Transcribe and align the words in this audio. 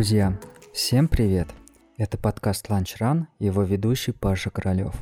Друзья, 0.00 0.34
всем 0.72 1.08
привет! 1.08 1.48
Это 1.98 2.16
подкаст 2.16 2.70
Lunch 2.70 2.98
Run, 2.98 3.24
его 3.38 3.64
ведущий 3.64 4.12
Паша 4.12 4.48
Королёв. 4.48 4.94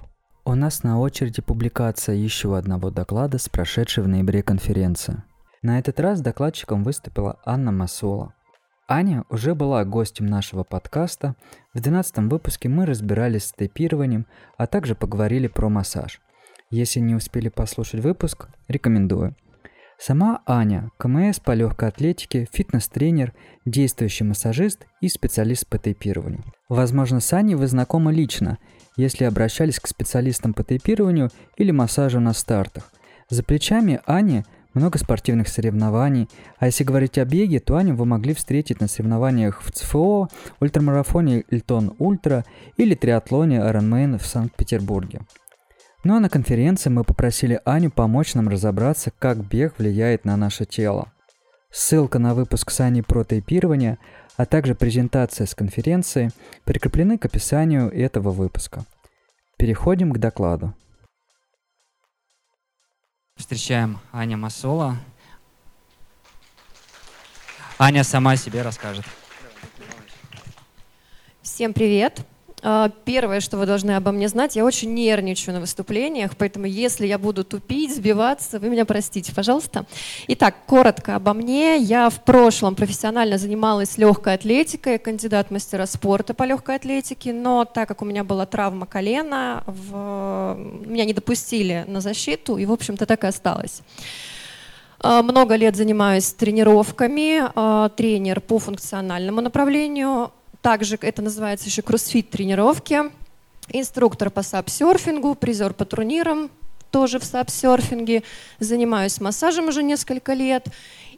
У 0.45 0.57
нас 0.57 0.83
на 0.83 0.99
очереди 0.99 1.41
публикация 1.41 2.17
еще 2.17 2.59
одного 2.59 2.91
доклада 2.91 3.39
с 3.39 3.49
прошедшей 3.49 4.03
в 4.03 4.09
ноябре 4.09 4.43
конференции. 4.43 5.23
На 5.63 5.79
этот 5.79 6.01
раз 6.01 6.21
докладчиком 6.21 6.83
выступила 6.83 7.39
Анна 7.45 7.71
Масола. 7.71 8.35
Аня 8.89 9.23
уже 9.31 9.55
была 9.55 9.85
гостем 9.85 10.27
нашего 10.27 10.65
подкаста. 10.65 11.37
В 11.73 11.81
12 11.81 12.19
выпуске 12.29 12.69
мы 12.69 12.85
разбирались 12.85 13.45
с 13.45 13.53
тейпированием, 13.53 14.27
а 14.57 14.67
также 14.67 14.97
поговорили 14.97 15.47
про 15.47 15.69
массаж. 15.69 16.21
Если 16.71 16.99
не 16.99 17.15
успели 17.15 17.51
послушать 17.51 18.01
выпуск, 18.01 18.49
рекомендую– 18.67 19.37
Сама 20.01 20.43
Аня– 20.47 20.93
КМС 20.97 21.41
по 21.41 21.55
легкой 21.55 21.89
атлетике, 21.89 22.47
фитнес-тренер, 22.53 23.35
действующий 23.65 24.23
массажист 24.23 24.87
и 25.01 25.09
специалист 25.09 25.67
по 25.67 25.77
тейпированию. 25.77 26.45
Возможно, 26.69 27.19
с 27.19 27.33
Аней 27.33 27.57
вы 27.57 27.67
знакомы 27.67 28.13
лично, 28.13 28.59
если 28.97 29.25
обращались 29.25 29.81
к 29.81 29.89
специалистам 29.89 30.55
по 30.55 30.63
тейпированию 30.63 31.31
или 31.57 31.73
массажу 31.73 32.21
на 32.21 32.33
стартах. 32.33 32.93
За 33.29 33.43
плечами 33.43 34.01
Ани 34.07 34.45
много 34.73 34.99
спортивных 34.99 35.49
соревнований, 35.49 36.29
а 36.59 36.67
если 36.67 36.85
говорить 36.85 37.19
о 37.19 37.25
беге, 37.25 37.59
то 37.59 37.77
Аню 37.77 37.97
вы 37.97 38.05
могли 38.05 38.35
встретить 38.35 38.81
на 38.81 38.87
соревнованиях 38.87 39.61
в 39.61 39.73
ЦФО, 39.73 40.29
ультрамарафоне 40.61 41.41
Ильтон 41.51 41.97
Ультра 41.99 42.45
или 42.77 42.95
триатлоне 42.95 43.57
Ironman 43.57 44.19
в 44.19 44.27
Санкт-Петербурге. 44.27 45.23
Ну 46.05 46.17
а 46.17 46.21
на 46.21 46.29
конференции 46.29 46.91
мы 46.91 47.05
попросили 47.05 47.61
Аню 47.65 47.91
помочь 47.91 48.35
нам 48.35 48.49
разобраться, 48.49 49.11
как 49.19 49.45
бег 49.45 49.79
влияет 49.79 50.25
на 50.25 50.37
наше 50.37 50.65
тело. 50.65 51.13
Ссылка 51.71 52.19
на 52.19 52.35
выпуск 52.35 52.71
с 52.71 52.81
Аней 52.81 53.03
про 53.03 53.25
тейпирование, 53.25 53.99
а 54.37 54.47
также 54.47 54.75
презентация 54.75 55.47
с 55.47 55.55
конференции 55.55 56.31
прикреплены 56.65 57.19
к 57.19 57.25
описанию 57.25 57.91
этого 57.91 58.31
выпуска. 58.31 58.85
Переходим 59.59 60.13
к 60.13 60.19
докладу. 60.19 60.73
Встречаем 63.37 63.99
Аня 64.13 64.37
Масола. 64.37 64.97
Аня 67.79 68.05
сама 68.05 68.37
себе 68.37 68.63
расскажет. 68.63 69.05
Всем 71.43 71.73
привет! 71.73 72.25
А, 72.63 72.91
первое, 73.05 73.41
что 73.41 73.57
вы 73.57 73.67
должны 73.67 73.93
обо 73.93 74.11
мне 74.11 74.29
знать, 74.29 74.57
я 74.57 74.65
очень 74.65 74.93
нервничаю 74.95 75.55
на 75.55 75.61
выступлениях, 75.61 76.37
поэтому 76.37 76.67
если 76.67 77.07
я 77.07 77.19
буду 77.19 77.45
тупить, 77.45 77.95
сбиваться, 77.95 78.59
вы 78.59 78.69
меня 78.69 78.85
простите, 78.85 79.35
пожалуйста. 79.35 79.87
Итак, 80.27 80.57
коротко 80.67 81.15
обо 81.15 81.35
мне. 81.35 81.77
Я 81.77 82.11
в 82.11 82.25
прошлом 82.25 82.75
профессионально 82.75 83.39
занималась 83.39 83.97
легкой 83.97 84.35
атлетикой, 84.35 84.99
кандидат 84.99 85.51
мастера 85.51 85.87
спорта 85.87 86.35
по 86.35 86.43
легкой 86.43 86.77
атлетике, 86.77 87.33
но 87.33 87.65
так 87.65 87.89
как 87.89 88.03
у 88.03 88.05
меня 88.05 88.25
была 88.25 88.47
травма 88.47 88.87
колена, 88.87 89.63
в... 89.67 90.57
меня 90.85 91.05
не 91.05 91.15
допустили 91.15 91.85
на 91.87 92.01
защиту, 92.01 92.57
и, 92.57 92.67
в 92.67 92.73
общем-то, 92.73 93.07
так 93.07 93.25
и 93.25 93.29
осталось. 93.29 93.83
А, 95.01 95.23
много 95.23 95.55
лет 95.55 95.77
занимаюсь 95.77 96.33
тренировками, 96.33 97.43
а, 97.55 97.89
тренер 97.91 98.41
по 98.41 98.59
функциональному 98.59 99.41
направлению, 99.41 100.33
также 100.63 100.99
это 101.01 101.23
называется 101.23 101.67
еще 101.67 101.83
кроссфит 101.83 102.31
тренировки. 102.31 103.03
Инструктор 103.71 104.31
по 104.31 104.43
сапсерфингу, 104.43 105.35
призер 105.35 105.75
по 105.75 105.85
турнирам, 105.85 106.51
тоже 106.91 107.19
в 107.19 107.25
сапсерфинге. 107.25 108.23
Занимаюсь 108.59 109.21
массажем 109.21 109.69
уже 109.69 109.83
несколько 109.83 110.33
лет. 110.33 110.67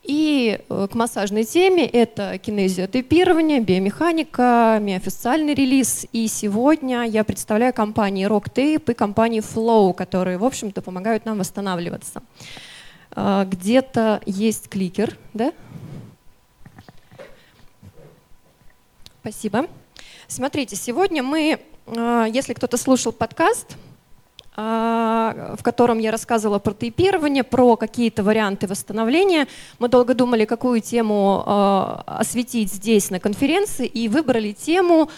И 0.02 0.58
э, 0.68 0.88
к 0.90 0.94
массажной 0.94 1.44
теме 1.44 1.86
это 1.86 2.38
кинезиотепирование, 2.38 3.60
биомеханика, 3.60 4.78
миофициальный 4.80 5.54
релиз. 5.54 6.06
И 6.12 6.26
сегодня 6.26 7.04
я 7.04 7.22
представляю 7.22 7.74
компании 7.74 8.26
RockTape 8.26 8.92
и 8.92 8.94
компании 8.94 9.42
Flow, 9.42 9.92
которые, 9.92 10.38
в 10.38 10.44
общем-то, 10.44 10.80
помогают 10.80 11.26
нам 11.26 11.38
восстанавливаться. 11.38 12.22
А, 13.12 13.44
где-то 13.44 14.22
есть 14.24 14.68
кликер, 14.68 15.18
да? 15.34 15.52
Спасибо. 19.20 19.66
Смотрите, 20.28 20.76
сегодня 20.76 21.22
мы, 21.22 21.60
а, 21.86 22.24
если 22.24 22.54
кто-то 22.54 22.78
слушал 22.78 23.12
подкаст, 23.12 23.76
а, 24.56 25.56
в 25.58 25.62
котором 25.62 25.98
я 25.98 26.10
рассказывала 26.10 26.58
про 26.58 26.72
тейпирование, 26.72 27.44
про 27.44 27.76
какие-то 27.76 28.22
варианты 28.22 28.66
восстановления. 28.66 29.46
Мы 29.78 29.88
долго 29.88 30.14
думали, 30.14 30.46
какую 30.46 30.80
тему 30.80 31.44
а, 31.44 32.02
осветить 32.06 32.72
здесь 32.72 33.10
на 33.10 33.20
конференции, 33.20 33.86
и 33.86 34.08
выбрали 34.08 34.52
тему 34.52 35.10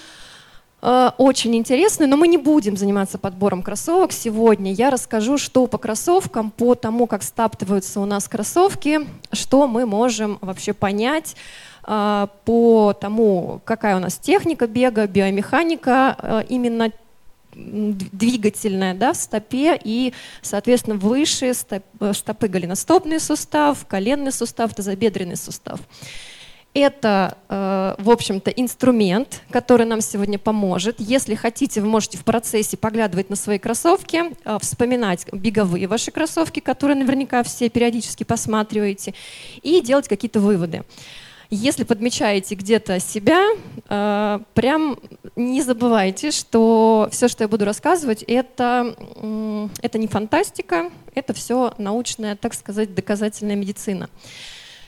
очень 1.16 1.54
интересную, 1.54 2.08
но 2.08 2.16
мы 2.16 2.26
не 2.26 2.38
будем 2.38 2.76
заниматься 2.76 3.16
подбором 3.16 3.62
кроссовок 3.62 4.10
сегодня. 4.10 4.72
Я 4.72 4.90
расскажу, 4.90 5.38
что 5.38 5.68
по 5.68 5.78
кроссовкам, 5.78 6.50
по 6.50 6.74
тому, 6.74 7.06
как 7.06 7.22
стаптываются 7.22 8.00
у 8.00 8.04
нас 8.04 8.26
кроссовки, 8.26 9.06
что 9.30 9.68
мы 9.68 9.86
можем 9.86 10.38
вообще 10.40 10.72
понять 10.72 11.36
по 11.82 12.96
тому, 13.00 13.60
какая 13.64 13.96
у 13.96 13.98
нас 13.98 14.16
техника 14.16 14.66
бега, 14.66 15.06
биомеханика 15.06 16.16
а, 16.16 16.40
именно 16.48 16.92
двигательная 17.54 18.94
да, 18.94 19.12
в 19.12 19.16
стопе 19.16 19.78
и, 19.82 20.12
соответственно, 20.40 20.96
выше 20.96 21.52
стоп, 21.54 21.84
стопы 22.12 22.48
голеностопный 22.48 23.20
сустав, 23.20 23.86
коленный 23.86 24.32
сустав, 24.32 24.74
тазобедренный 24.74 25.36
сустав. 25.36 25.80
Это, 26.74 27.36
э, 27.50 27.96
в 27.98 28.10
общем-то, 28.10 28.50
инструмент, 28.50 29.42
который 29.50 29.84
нам 29.84 30.00
сегодня 30.00 30.38
поможет. 30.38 30.98
Если 31.00 31.34
хотите, 31.34 31.82
вы 31.82 31.88
можете 31.88 32.16
в 32.16 32.24
процессе 32.24 32.78
поглядывать 32.78 33.28
на 33.28 33.36
свои 33.36 33.58
кроссовки, 33.58 34.32
э, 34.44 34.58
вспоминать 34.58 35.26
беговые 35.32 35.86
ваши 35.86 36.10
кроссовки, 36.10 36.60
которые 36.60 36.96
наверняка 36.96 37.42
все 37.42 37.68
периодически 37.68 38.24
посматриваете, 38.24 39.12
и 39.60 39.82
делать 39.82 40.08
какие-то 40.08 40.40
выводы. 40.40 40.84
Если 41.54 41.84
подмечаете 41.84 42.54
где-то 42.54 42.98
себя, 42.98 43.44
э, 43.90 44.38
прям 44.54 44.98
не 45.36 45.60
забывайте, 45.60 46.30
что 46.30 47.10
все, 47.12 47.28
что 47.28 47.44
я 47.44 47.48
буду 47.48 47.66
рассказывать, 47.66 48.22
это, 48.22 48.96
это 49.82 49.98
не 49.98 50.06
фантастика, 50.06 50.90
это 51.14 51.34
все 51.34 51.74
научная, 51.76 52.36
так 52.36 52.54
сказать, 52.54 52.94
доказательная 52.94 53.54
медицина. 53.54 54.08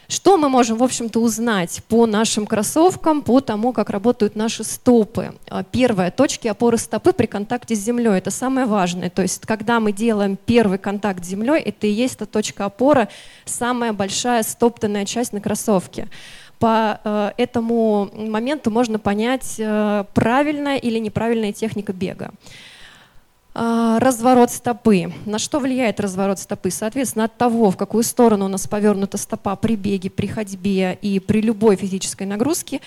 Что 0.07 0.37
мы 0.37 0.49
можем, 0.49 0.77
в 0.77 0.83
общем-то, 0.83 1.19
узнать 1.19 1.81
по 1.87 2.05
нашим 2.05 2.45
кроссовкам, 2.45 3.21
по 3.21 3.41
тому, 3.41 3.71
как 3.73 3.89
работают 3.89 4.35
наши 4.35 4.63
стопы? 4.63 5.33
А, 5.49 5.63
первое, 5.63 6.11
точки 6.11 6.47
опоры 6.47 6.77
стопы 6.77 7.11
при 7.11 7.25
контакте 7.25 7.75
с 7.75 7.79
землей. 7.79 8.17
Это 8.17 8.29
самое 8.29 8.67
важное. 8.67 9.09
То 9.09 9.23
есть, 9.23 9.45
когда 9.45 9.79
мы 9.79 9.91
делаем 9.91 10.37
первый 10.37 10.77
контакт 10.77 11.25
с 11.25 11.27
землей, 11.27 11.59
это 11.59 11.87
и 11.87 11.91
есть 11.91 12.19
та 12.19 12.25
точка 12.25 12.65
опоры, 12.65 13.07
самая 13.45 13.93
большая 13.93 14.43
стоптанная 14.43 15.05
часть 15.05 15.33
на 15.33 15.41
кроссовке 15.41 16.07
по 16.59 16.99
э, 17.03 17.31
этому 17.37 18.09
моменту 18.13 18.71
можно 18.71 18.99
понять, 18.99 19.55
э, 19.57 20.03
правильная 20.13 20.77
или 20.77 20.99
неправильная 20.99 21.53
техника 21.53 21.93
бега. 21.93 22.31
Э, 23.53 23.97
разворот 23.99 24.51
стопы. 24.51 25.13
На 25.25 25.39
что 25.39 25.59
влияет 25.59 25.99
разворот 25.99 26.39
стопы? 26.39 26.71
Соответственно, 26.71 27.25
от 27.25 27.37
того, 27.37 27.71
в 27.71 27.77
какую 27.77 28.03
сторону 28.03 28.45
у 28.45 28.49
нас 28.49 28.67
повернута 28.67 29.17
стопа 29.17 29.55
при 29.55 29.75
беге, 29.75 30.09
при 30.09 30.27
ходьбе 30.27 30.97
и 31.01 31.19
при 31.19 31.41
любой 31.41 31.75
физической 31.75 32.23
нагрузке, 32.25 32.81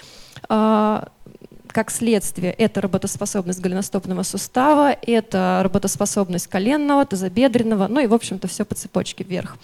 как 0.49 1.91
следствие, 1.91 2.53
это 2.53 2.81
работоспособность 2.81 3.61
голеностопного 3.61 4.23
сустава, 4.23 4.93
это 4.93 5.61
работоспособность 5.63 6.47
коленного, 6.47 7.05
тазобедренного, 7.05 7.87
ну 7.89 8.01
и, 8.01 8.07
в 8.07 8.15
общем-то, 8.15 8.49
все 8.49 8.65
по 8.65 8.75
цепочке 8.75 9.25
вверх. 9.25 9.59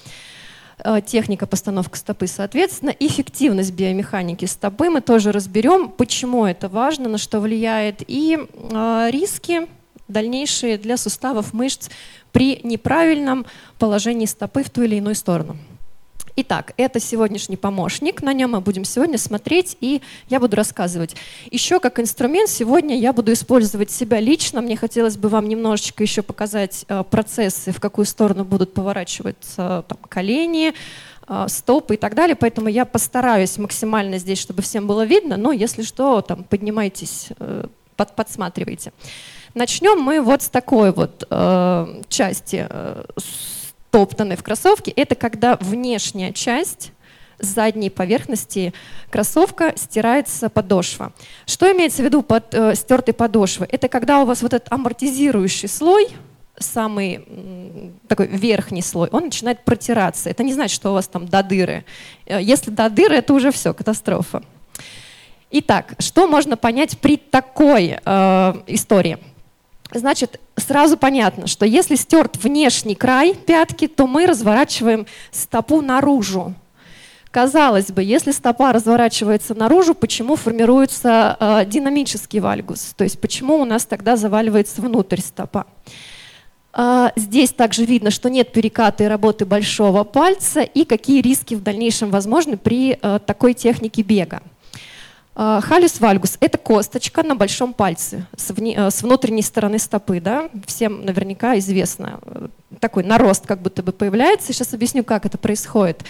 Э, 0.79 1.01
техника 1.05 1.47
постановки 1.47 1.97
стопы, 1.97 2.27
соответственно, 2.27 2.95
эффективность 2.99 3.73
биомеханики 3.73 4.45
стопы 4.45 4.91
мы 4.91 5.01
тоже 5.01 5.31
разберем, 5.31 5.89
почему 5.89 6.47
это 6.47 6.69
важно, 6.69 7.09
на 7.09 7.19
что 7.19 7.41
влияет, 7.41 8.03
и 8.07 8.39
э, 8.39 9.09
риски 9.11 9.69
дальнейшие 10.09 10.77
для 10.79 10.97
суставов 10.97 11.53
мышц 11.53 11.89
при 12.33 12.61
неправильном 12.63 13.47
положении 13.79 14.27
стопы 14.27 14.63
в 14.63 14.71
ту 14.71 14.83
или 14.83 14.97
иную 14.97 15.15
сторону. 15.15 15.57
Итак, 16.37 16.75
это 16.77 16.99
сегодняшний 16.99 17.57
помощник, 17.57 18.21
на 18.21 18.33
нем 18.33 18.51
мы 18.51 18.61
будем 18.61 18.85
сегодня 18.85 19.19
смотреть, 19.19 19.77
и 19.81 20.03
я 20.29 20.41
буду 20.41 20.57
рассказывать. 20.57 21.15
Еще 21.53 21.79
как 21.79 22.01
инструмент 22.01 22.51
сегодня 22.51 22.99
я 22.99 23.13
буду 23.13 23.33
использовать 23.33 23.93
себя 23.93 24.19
лично. 24.19 24.61
Мне 24.61 24.77
хотелось 24.77 25.17
бы 25.17 25.29
вам 25.29 25.49
немножечко 25.49 26.03
еще 26.03 26.23
показать 26.23 26.87
э, 26.89 27.05
процессы, 27.09 27.71
в 27.71 27.79
какую 27.79 28.05
сторону 28.05 28.45
будут 28.45 28.75
поворачиваться 28.75 29.85
там, 29.87 29.99
колени, 30.09 30.75
э, 31.29 31.47
стопы 31.47 31.95
и 31.95 31.97
так 31.97 32.17
далее. 32.17 32.35
Поэтому 32.35 32.67
я 32.67 32.85
постараюсь 32.85 33.57
максимально 33.57 34.19
здесь, 34.19 34.41
чтобы 34.41 34.63
всем 34.63 34.89
было 34.89 35.07
видно, 35.07 35.37
но 35.37 35.53
если 35.53 35.83
что, 35.83 36.21
там, 36.21 36.43
поднимайтесь, 36.43 37.29
э, 37.39 37.67
под, 37.95 38.17
подсматривайте. 38.17 38.93
Начнем 39.55 40.01
мы 40.01 40.21
вот 40.21 40.43
с 40.43 40.49
такой 40.49 40.91
вот 40.91 41.25
э, 41.31 42.03
части. 42.09 42.67
Э, 42.69 43.05
стоптаны 43.95 44.35
в 44.35 44.43
кроссовке, 44.43 44.91
это 44.91 45.15
когда 45.15 45.55
внешняя 45.61 46.33
часть 46.33 46.91
задней 47.39 47.91
поверхности 47.91 48.75
кроссовка 49.09 49.73
стирается 49.77 50.49
подошва. 50.49 51.13
Что 51.47 51.71
имеется 51.71 52.03
в 52.03 52.05
виду 52.05 52.23
под 52.23 52.53
э, 52.55 52.75
стертой 52.75 53.15
подошвой? 53.15 53.69
Это 53.71 53.87
когда 53.87 54.19
у 54.19 54.25
вас 54.25 54.43
вот 54.43 54.53
этот 54.53 54.73
амортизирующий 54.73 55.69
слой, 55.69 56.09
самый 56.59 57.25
такой 58.09 58.27
верхний 58.27 58.83
слой, 58.83 59.11
он 59.13 59.27
начинает 59.27 59.65
протираться. 59.65 60.29
Это 60.29 60.43
не 60.43 60.53
значит, 60.53 60.75
что 60.75 60.91
у 60.91 60.95
вас 60.95 61.07
там 61.07 61.29
до 61.29 61.45
дыры. 61.45 61.85
Э, 62.27 62.43
если 62.43 62.73
до 62.73 62.91
дыры, 62.91 63.15
это 63.15 63.33
уже 63.33 63.53
все, 63.53 63.73
катастрофа. 63.73 64.43
Итак, 65.53 65.95
что 66.01 66.27
можно 66.27 66.57
понять 66.57 66.99
при 66.99 67.17
такой 67.17 68.01
э, 68.05 68.55
истории? 68.67 69.19
Значит, 69.93 70.41
сразу 70.57 70.97
понятно, 70.97 71.47
что 71.47 71.67
если 71.67 71.95
стерт 71.95 72.43
внешний 72.43 72.95
край 72.95 73.35
пятки, 73.35 73.87
то 73.87 74.07
мы 74.07 74.27
разворачиваем 74.27 75.07
стопу 75.31 75.83
наружу. 75.83 76.55
Казалось 77.31 77.91
бы, 77.91 78.03
если 78.03 78.31
стопа 78.31 78.73
разворачивается 78.73 79.55
наружу, 79.57 79.95
почему 79.95 80.37
формируется 80.37 81.37
э, 81.41 81.67
динамический 81.67 82.39
вальгус? 82.39 82.95
То 82.97 83.03
есть 83.03 83.21
почему 83.21 83.57
у 83.57 83.65
нас 83.65 83.87
тогда 83.87 84.17
заваливается 84.17 84.81
внутрь 84.81 85.21
стопа? 85.21 85.67
Э, 86.73 87.09
здесь 87.17 87.51
также 87.51 87.85
видно, 87.85 88.13
что 88.13 88.31
нет 88.31 88.53
переката 88.53 89.03
и 89.03 89.09
работы 89.09 89.47
большого 89.47 90.05
пальца 90.05 90.61
и 90.61 90.85
какие 90.85 91.21
риски 91.23 91.55
в 91.57 91.63
дальнейшем 91.63 92.11
возможны 92.11 92.57
при 92.57 92.99
э, 93.03 93.19
такой 93.27 93.55
технике 93.55 94.03
бега. 94.03 94.41
Халюс 95.35 95.99
вальгус– 95.99 96.37
это 96.41 96.59
косточка 96.59 97.25
на 97.25 97.35
большом 97.35 97.75
пальце 97.75 98.27
с, 98.37 98.51
вне, 98.51 98.75
э, 98.77 98.91
с 98.91 99.03
внутренней 99.03 99.43
стороны 99.43 99.81
стопы. 99.81 100.21
Да? 100.21 100.49
Всем 100.67 101.05
наверняка 101.05 101.59
известно. 101.59 102.21
Э, 102.23 102.49
такой 102.79 103.03
нарост 103.03 103.45
как 103.45 103.61
будто 103.61 103.83
бы 103.83 103.91
появляется. 103.91 104.53
Сейчас 104.53 104.75
объясню, 104.75 105.03
как 105.03 105.27
это 105.27 105.37
происходит. 105.37 106.05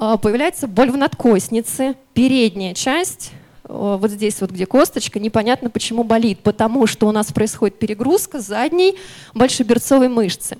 Э, 0.00 0.16
появляется 0.20 0.68
боль 0.68 0.90
в 0.90 0.96
надкостнице, 0.96 1.96
передняя 2.14 2.72
часть, 2.72 3.32
вот 3.68 4.12
здесь 4.12 4.40
вот, 4.40 4.52
где 4.52 4.64
косточка, 4.64 5.18
непонятно 5.18 5.70
почему 5.70 6.04
болит, 6.04 6.38
потому 6.38 6.86
что 6.86 7.08
у 7.08 7.12
нас 7.12 7.32
происходит 7.32 7.80
перегрузка 7.80 8.38
задней 8.38 8.96
большеберцовой 9.34 10.08
мышцы. 10.08 10.56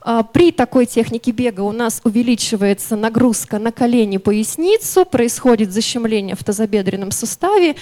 А, 0.00 0.22
при 0.22 0.52
такой 0.52 0.86
технике 0.86 1.32
бега 1.32 1.62
у 1.62 1.72
нас 1.72 2.00
увеличивается 2.04 2.96
нагрузка 2.96 3.58
на 3.58 3.72
колени, 3.72 4.18
поясницу, 4.18 5.04
происходит 5.04 5.72
защемление 5.72 6.36
в 6.36 6.44
тазобедренном 6.44 7.10
суставе. 7.10 7.76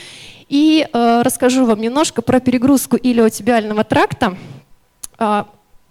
И 0.48 0.86
э, 0.90 1.22
расскажу 1.22 1.66
вам 1.66 1.80
немножко 1.80 2.22
про 2.22 2.40
перегрузку 2.40 2.96
илиотибиального 2.96 3.84
тракта. 3.84 4.36
Э, 5.18 5.44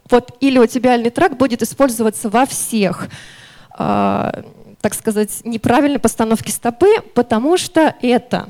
вот 0.10 0.38
илиотибиальный 0.40 1.10
тракт 1.10 1.38
будет 1.38 1.62
использоваться 1.62 2.30
во 2.30 2.46
всех, 2.46 3.10
э, 3.78 4.44
так 4.82 4.94
сказать, 4.94 5.42
неправильной 5.44 6.00
постановке 6.00 6.52
стопы, 6.52 7.02
потому 7.14 7.58
что 7.58 7.96
это 8.02 8.50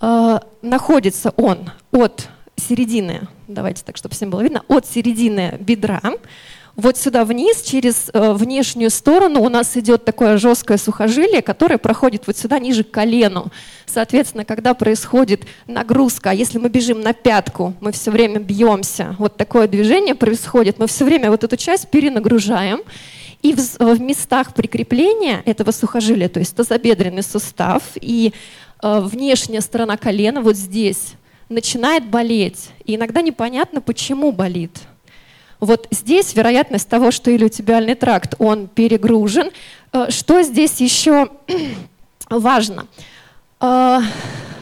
э, 0.00 0.38
находится 0.62 1.30
он 1.36 1.70
от 1.90 2.28
середины, 2.56 3.28
давайте 3.46 3.82
так, 3.84 3.96
чтобы 3.96 4.14
всем 4.14 4.30
было 4.30 4.40
видно, 4.40 4.62
от 4.68 4.86
середины 4.86 5.56
бедра, 5.60 6.00
вот 6.78 6.96
сюда 6.96 7.24
вниз, 7.24 7.60
через 7.62 8.08
э, 8.12 8.32
внешнюю 8.34 8.90
сторону 8.90 9.42
у 9.42 9.48
нас 9.48 9.76
идет 9.76 10.04
такое 10.04 10.38
жесткое 10.38 10.78
сухожилие, 10.78 11.42
которое 11.42 11.76
проходит 11.76 12.28
вот 12.28 12.38
сюда 12.38 12.60
ниже 12.60 12.84
к 12.84 12.90
колену. 12.92 13.50
Соответственно, 13.84 14.44
когда 14.44 14.74
происходит 14.74 15.42
нагрузка, 15.66 16.30
а 16.30 16.34
если 16.34 16.58
мы 16.58 16.68
бежим 16.68 17.00
на 17.00 17.14
пятку, 17.14 17.74
мы 17.80 17.90
все 17.90 18.12
время 18.12 18.38
бьемся, 18.38 19.16
вот 19.18 19.36
такое 19.36 19.66
движение 19.66 20.14
происходит, 20.14 20.78
мы 20.78 20.86
все 20.86 21.04
время 21.04 21.32
вот 21.32 21.42
эту 21.42 21.56
часть 21.56 21.90
перенагружаем, 21.90 22.82
и 23.42 23.54
в, 23.54 23.78
в 23.80 24.00
местах 24.00 24.54
прикрепления 24.54 25.42
этого 25.46 25.72
сухожилия, 25.72 26.28
то 26.28 26.38
есть 26.38 26.54
тазобедренный 26.54 27.24
сустав 27.24 27.82
и 27.96 28.32
э, 28.84 29.00
внешняя 29.00 29.62
сторона 29.62 29.96
колена 29.96 30.42
вот 30.42 30.54
здесь 30.54 31.14
начинает 31.48 32.08
болеть. 32.08 32.70
И 32.84 32.94
иногда 32.94 33.20
непонятно, 33.20 33.80
почему 33.80 34.30
болит. 34.30 34.78
Вот 35.60 35.88
здесь 35.90 36.34
вероятность 36.34 36.88
того, 36.88 37.10
что 37.10 37.30
илиотибиальный 37.30 37.94
тракт, 37.94 38.34
он 38.38 38.68
перегружен. 38.68 39.50
Э, 39.92 40.06
что 40.10 40.42
здесь 40.42 40.80
еще 40.80 41.30
важно? 42.30 42.86
Э, 43.60 44.00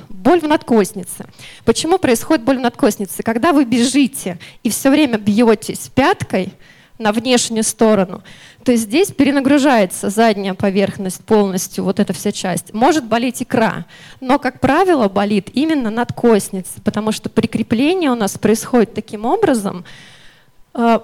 боль 0.09 0.41
в 0.41 0.49
надкоснице. 0.49 1.27
Почему 1.65 1.99
происходит 1.99 2.45
боль 2.45 2.59
в 2.59 2.63
надкоснице? 2.63 3.23
Когда 3.23 3.53
вы 3.53 3.65
бежите 3.65 4.39
и 4.63 4.71
все 4.71 4.91
время 4.91 5.19
бьетесь 5.19 5.91
пяткой 5.95 6.53
на 6.99 7.13
внешнюю 7.13 7.63
сторону, 7.63 8.23
то 8.65 8.75
здесь 8.75 9.13
перенагружается 9.13 10.09
задняя 10.09 10.55
поверхность 10.55 11.23
полностью, 11.25 11.85
вот 11.85 12.01
эта 12.01 12.13
вся 12.13 12.33
часть. 12.33 12.73
Может 12.73 13.05
болеть 13.05 13.43
икра, 13.43 13.85
но, 14.21 14.39
как 14.39 14.61
правило, 14.61 15.09
болит 15.09 15.51
именно 15.53 15.91
надкосница, 15.91 16.81
потому 16.83 17.13
что 17.13 17.29
прикрепление 17.29 18.11
у 18.11 18.15
нас 18.15 18.39
происходит 18.39 18.95
таким 18.95 19.27
образом, 19.27 19.85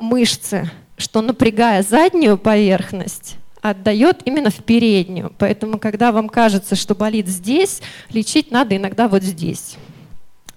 мышцы, 0.00 0.70
что 0.96 1.22
напрягая 1.22 1.82
заднюю 1.82 2.38
поверхность, 2.38 3.36
отдает 3.62 4.18
именно 4.24 4.50
в 4.50 4.56
переднюю. 4.56 5.32
Поэтому, 5.38 5.78
когда 5.78 6.12
вам 6.12 6.28
кажется, 6.28 6.74
что 6.74 6.94
болит 6.94 7.28
здесь, 7.28 7.80
лечить 8.10 8.50
надо 8.50 8.76
иногда 8.76 9.08
вот 9.08 9.22
здесь. 9.22 9.76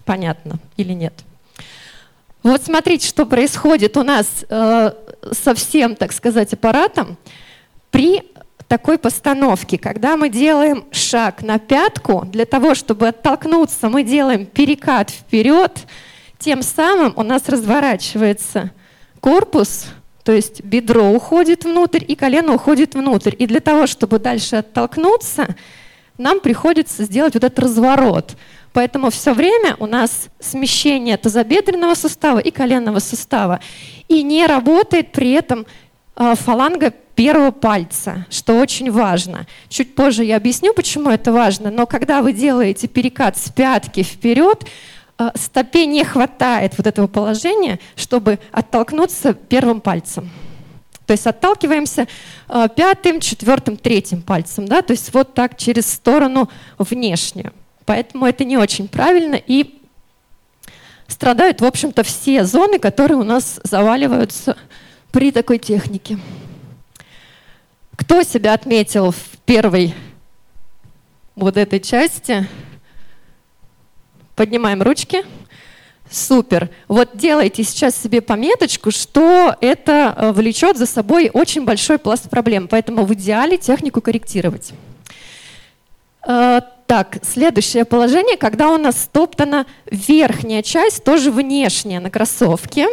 Понятно 0.04 0.60
или 0.76 0.94
нет? 0.94 1.14
Вот 2.44 2.64
смотрите, 2.64 3.08
что 3.08 3.26
происходит 3.26 3.98
у 3.98 4.04
нас 4.04 4.46
э, 4.50 4.92
со 5.32 5.56
всем, 5.56 5.96
так 5.96 6.12
сказать, 6.12 6.54
аппаратом 6.54 7.18
при 7.90 8.24
такой 8.68 8.98
постановке. 8.98 9.78
Когда 9.78 10.18
мы 10.18 10.30
делаем 10.30 10.86
шаг 10.92 11.42
на 11.42 11.60
пятку, 11.60 12.26
для 12.26 12.46
того, 12.46 12.76
чтобы 12.76 13.08
оттолкнуться, 13.08 13.90
мы 13.90 14.04
делаем 14.04 14.46
перекат 14.46 15.10
вперед, 15.10 15.72
тем 16.38 16.62
самым 16.62 17.14
у 17.16 17.24
нас 17.24 17.48
разворачивается 17.50 18.72
корпус, 19.26 19.88
то 20.24 20.32
есть 20.32 20.64
бедро 20.64 21.10
уходит 21.10 21.66
внутрь 21.66 22.04
и 22.08 22.16
колено 22.16 22.54
уходит 22.54 22.94
внутрь. 22.94 23.34
И 23.40 23.48
для 23.48 23.60
того, 23.60 23.88
чтобы 23.88 24.20
дальше 24.20 24.58
оттолкнуться, 24.58 25.56
нам 26.20 26.40
приходится 26.40 27.06
сделать 27.06 27.34
вот 27.34 27.44
этот 27.44 27.58
разворот. 27.58 28.38
Поэтому 28.72 29.10
все 29.10 29.34
время 29.34 29.78
у 29.80 29.88
нас 29.88 30.28
смещение 30.40 31.18
тазобедренного 31.18 31.96
сустава 31.96 32.38
и 32.38 32.52
коленного 32.52 33.00
сустава. 33.00 33.62
И 34.08 34.22
не 34.22 34.46
работает 34.46 35.12
при 35.12 35.32
этом 35.32 35.66
а, 36.16 36.36
фаланга 36.36 36.92
первого 37.16 37.50
пальца, 37.50 38.28
что 38.30 38.60
очень 38.60 38.92
важно. 38.92 39.48
Чуть 39.70 39.96
позже 39.96 40.24
я 40.24 40.38
объясню, 40.38 40.72
почему 40.76 41.10
это 41.10 41.32
важно, 41.32 41.72
но 41.72 41.88
когда 41.88 42.22
вы 42.22 42.32
делаете 42.32 42.88
перекат 42.88 43.38
с 43.38 43.50
пятки 43.50 44.04
вперед, 44.04 44.66
Э, 44.66 44.70
стопе 45.36 45.86
не 45.86 46.04
хватает 46.04 46.78
вот 46.78 46.88
этого 46.88 47.08
положения, 47.08 47.80
чтобы 47.96 48.40
оттолкнуться 48.52 49.34
первым 49.34 49.82
пальцем. 49.82 50.30
То 51.06 51.12
есть 51.14 51.28
отталкиваемся 51.28 52.08
э, 52.50 52.68
пятым, 52.76 53.20
четвертым, 53.20 53.78
третьим 53.78 54.22
пальцем, 54.22 54.68
да, 54.68 54.82
то 54.82 54.92
есть 54.92 55.14
вот 55.14 55.34
так 55.34 55.58
через 55.58 55.92
сторону 55.92 56.50
внешнюю. 56.78 57.54
Поэтому 57.86 58.26
это 58.26 58.44
не 58.44 58.58
очень 58.58 58.88
правильно 58.88 59.36
и 59.36 59.80
страдают, 61.08 61.62
в 61.62 61.66
общем-то, 61.66 62.04
все 62.04 62.44
зоны, 62.44 62.80
которые 62.80 63.18
у 63.18 63.24
нас 63.24 63.60
заваливаются 63.64 64.58
при 65.12 65.32
такой 65.32 65.60
технике. 65.60 66.18
Кто 67.96 68.24
себя 68.24 68.54
отметил 68.54 69.12
в 69.12 69.38
первой 69.46 69.94
вот 71.36 71.56
этой 71.58 71.80
части? 71.80 72.48
Поднимаем 74.36 74.82
ручки. 74.82 75.24
Супер. 76.10 76.70
Вот 76.88 77.12
делайте 77.16 77.64
сейчас 77.64 77.96
себе 77.96 78.22
пометочку, 78.22 78.92
что 78.92 79.56
это 79.60 80.14
э, 80.16 80.32
влечет 80.34 80.78
за 80.78 80.86
собой 80.86 81.32
очень 81.34 81.66
большой 81.66 81.98
пласт 81.98 82.30
проблем. 82.30 82.68
Поэтому 82.68 83.06
в 83.06 83.14
идеале 83.14 83.58
технику 83.58 84.02
корректировать. 84.02 84.74
Э, 86.28 86.62
так, 86.86 87.18
следующее 87.24 87.86
положение, 87.86 88.38
когда 88.38 88.70
у 88.70 88.78
нас 88.78 89.02
стоптана 89.02 89.66
верхняя 89.90 90.62
часть, 90.62 91.04
тоже 91.04 91.32
внешняя 91.32 92.00
на 92.00 92.12
кроссовке. 92.12 92.88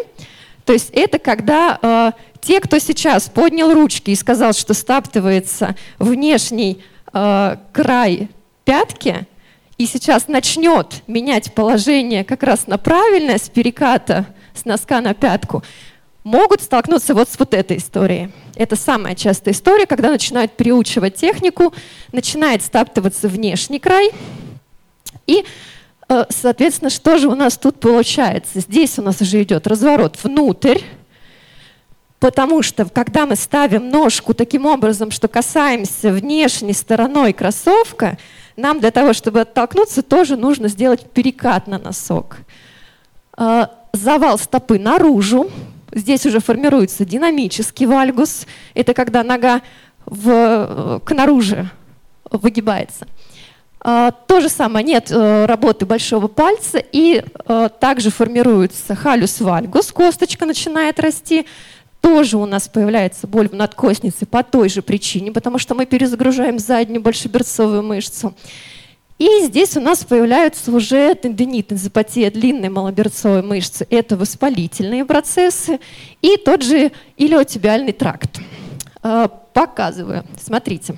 То 0.64 0.72
есть 0.72 0.90
это 0.92 1.18
когда 1.18 1.78
э, 1.82 2.12
те, 2.40 2.60
кто 2.60 2.78
сейчас 2.78 3.28
поднял 3.28 3.74
ручки 3.74 4.10
и 4.10 4.16
сказал, 4.16 4.52
что 4.52 4.74
стаптывается 4.74 5.76
внешний 5.98 6.82
э, 7.12 7.56
край 7.72 8.28
пятки, 8.64 9.26
и 9.82 9.86
сейчас 9.86 10.28
начнет 10.28 11.02
менять 11.08 11.54
положение 11.54 12.22
как 12.22 12.44
раз 12.44 12.68
на 12.68 12.78
правильное 12.78 13.36
с 13.36 13.48
переката 13.48 14.26
с 14.54 14.64
носка 14.64 15.00
на 15.00 15.12
пятку, 15.12 15.64
могут 16.22 16.62
столкнуться 16.62 17.14
вот 17.14 17.28
с 17.28 17.36
вот 17.36 17.52
этой 17.52 17.78
историей. 17.78 18.30
Это 18.54 18.76
самая 18.76 19.16
частая 19.16 19.54
история, 19.54 19.86
когда 19.86 20.10
начинают 20.10 20.52
переучивать 20.52 21.16
технику, 21.16 21.74
начинает 22.12 22.62
стаптываться 22.62 23.26
внешний 23.26 23.80
край. 23.80 24.12
И, 25.26 25.44
э, 26.08 26.24
соответственно, 26.28 26.90
что 26.90 27.18
же 27.18 27.26
у 27.26 27.34
нас 27.34 27.58
тут 27.58 27.80
получается? 27.80 28.60
Здесь 28.60 29.00
у 29.00 29.02
нас 29.02 29.20
уже 29.20 29.42
идет 29.42 29.66
разворот 29.66 30.16
внутрь, 30.22 30.78
Потому 32.20 32.62
что 32.62 32.84
когда 32.84 33.26
мы 33.26 33.34
ставим 33.34 33.88
ножку 33.88 34.32
таким 34.32 34.64
образом, 34.64 35.10
что 35.10 35.26
касаемся 35.26 36.12
внешней 36.12 36.72
стороной 36.72 37.32
кроссовка, 37.32 38.16
нам 38.56 38.80
для 38.80 38.90
того, 38.90 39.12
чтобы 39.12 39.40
оттолкнуться, 39.40 40.02
тоже 40.02 40.36
нужно 40.36 40.68
сделать 40.68 41.10
перекат 41.10 41.66
на 41.66 41.78
носок. 41.78 42.38
А, 43.36 43.70
завал 43.92 44.38
стопы 44.38 44.78
наружу. 44.78 45.50
Здесь 45.92 46.24
уже 46.26 46.40
формируется 46.40 47.04
динамический 47.04 47.86
вальгус. 47.86 48.46
Это 48.74 48.94
когда 48.94 49.22
нога 49.22 49.62
в, 50.06 51.00
к 51.04 51.12
наружу 51.12 51.68
выгибается. 52.30 53.06
А, 53.84 54.12
то 54.12 54.40
же 54.40 54.48
самое, 54.48 54.86
нет 54.86 55.10
э, 55.10 55.44
работы 55.46 55.86
большого 55.86 56.28
пальца, 56.28 56.78
и 56.78 57.24
э, 57.24 57.68
также 57.80 58.10
формируется 58.10 58.94
халюс 58.94 59.40
вальгус, 59.40 59.90
косточка 59.90 60.46
начинает 60.46 61.00
расти. 61.00 61.46
Тоже 62.02 62.36
у 62.36 62.46
нас 62.46 62.68
появляется 62.68 63.28
боль 63.28 63.48
в 63.48 63.54
надкостнице 63.54 64.26
по 64.26 64.42
той 64.42 64.68
же 64.68 64.82
причине, 64.82 65.30
потому 65.30 65.58
что 65.58 65.74
мы 65.76 65.86
перезагружаем 65.86 66.58
заднюю 66.58 67.00
большеберцовую 67.00 67.82
мышцу. 67.84 68.34
И 69.18 69.44
здесь 69.44 69.76
у 69.76 69.80
нас 69.80 70.04
появляются 70.04 70.72
уже 70.72 71.14
тендинит, 71.14 71.72
энзопатия 71.72 72.28
длинной 72.28 72.70
малоберцовой 72.70 73.42
мышцы. 73.42 73.86
Это 73.88 74.16
воспалительные 74.16 75.04
процессы 75.04 75.78
и 76.20 76.36
тот 76.36 76.64
же 76.64 76.90
илиотибиальный 77.16 77.92
тракт. 77.92 78.40
А, 79.00 79.28
показываю. 79.28 80.24
Смотрите. 80.40 80.96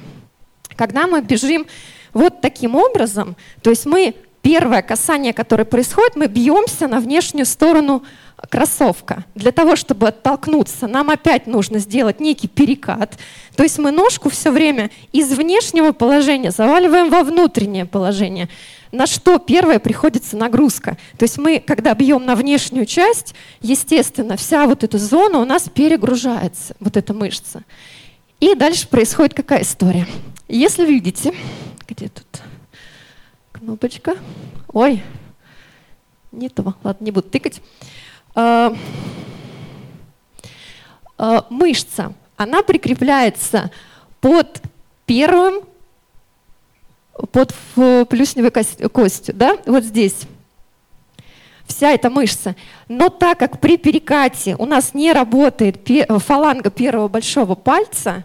Когда 0.75 1.07
мы 1.07 1.21
бежим 1.21 1.67
вот 2.15 2.41
таким 2.41 2.77
образом, 2.77 3.37
то 3.63 3.69
есть 3.69 3.85
мы 3.85 4.15
первое 4.45 4.83
касание, 4.83 5.33
которое 5.33 5.65
происходит, 5.65 6.17
мы 6.17 6.27
бьемся 6.27 6.87
на 6.87 7.01
внешнюю 7.01 7.47
сторону 7.47 8.05
кроссовка. 8.51 9.25
Для 9.35 9.53
того, 9.53 9.75
чтобы 9.75 10.09
оттолкнуться, 10.09 10.87
нам 10.87 11.09
опять 11.09 11.47
нужно 11.47 11.79
сделать 11.79 12.21
некий 12.21 12.47
перекат. 12.47 13.17
То 13.57 13.63
есть 13.63 13.79
мы 13.79 13.91
ножку 13.91 14.29
все 14.29 14.51
время 14.51 14.91
из 15.13 15.33
внешнего 15.33 15.93
положения 15.93 16.51
заваливаем 16.51 17.09
во 17.09 17.23
внутреннее 17.23 17.87
положение. 17.87 18.51
На 18.93 19.07
что 19.07 19.39
первое 19.39 19.79
приходится 19.79 20.37
нагрузка. 20.37 20.99
То 21.17 21.23
есть 21.23 21.39
мы, 21.39 21.59
когда 21.59 21.95
бьем 21.95 22.27
на 22.27 22.37
внешнюю 22.37 22.85
часть, 22.85 23.35
естественно, 23.63 24.37
вся 24.37 24.67
вот 24.67 24.85
эта 24.85 24.99
зона 24.99 25.39
у 25.39 25.47
нас 25.47 25.71
перегружается, 25.71 26.77
вот 26.81 26.99
эта 26.99 27.15
мышца. 27.15 27.63
И 28.41 28.55
дальше 28.55 28.89
происходит 28.89 29.33
какая 29.33 29.63
история? 29.63 30.07
Если 30.49 30.85
видите, 30.85 31.33
где 31.89 32.09
тут 32.09 32.27
кнопочка? 33.65 34.17
Ой, 34.73 35.03
не 36.33 36.51
то. 36.51 36.75
Ладно, 36.83 37.03
не 37.03 37.11
буду 37.11 37.31
тыкать. 37.31 37.63
А, 38.35 38.75
а, 41.17 41.47
мышца, 41.49 42.13
она 42.37 42.63
прикрепляется 42.63 43.71
под 44.21 44.61
первым, 45.07 45.63
под 47.33 47.55
плюсневой 48.09 48.51
костью, 48.91 49.35
да, 49.35 49.57
вот 49.65 49.85
здесь. 49.85 50.27
Вся 51.67 51.93
эта 51.93 52.11
мышца. 52.11 52.57
Но 52.89 53.09
так 53.09 53.39
как 53.39 53.61
при 53.61 53.79
перекате 53.79 54.57
у 54.59 54.67
нас 54.67 54.93
не 54.93 55.11
работает 55.13 55.89
фаланга 56.23 56.69
первого 56.69 57.09
большого 57.09 57.55
пальца, 57.55 58.25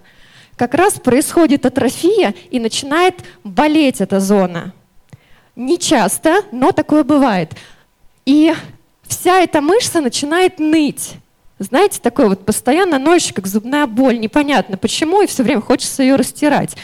как 0.57 0.73
раз 0.73 0.95
происходит 0.95 1.65
атрофия 1.65 2.33
и 2.51 2.59
начинает 2.59 3.23
болеть 3.45 4.01
эта 4.01 4.19
зона. 4.19 4.73
Не 5.59 5.77
часто, 5.77 6.43
но 6.53 6.71
такое 6.71 7.03
бывает. 7.03 7.51
И 8.25 8.53
вся 9.05 9.39
эта 9.41 9.59
мышца 9.59 9.99
начинает 9.99 10.57
ныть. 10.57 11.15
Знаете, 11.59 11.99
такое 12.01 12.29
вот 12.29 12.45
постоянно 12.45 12.97
ноющее, 12.97 13.33
как 13.33 13.45
зубная 13.45 13.85
боль. 13.85 14.17
Непонятно 14.21 14.77
почему, 14.77 15.21
и 15.21 15.27
все 15.27 15.43
время 15.43 15.59
хочется 15.59 16.01
ее 16.01 16.15
растирать. 16.15 16.77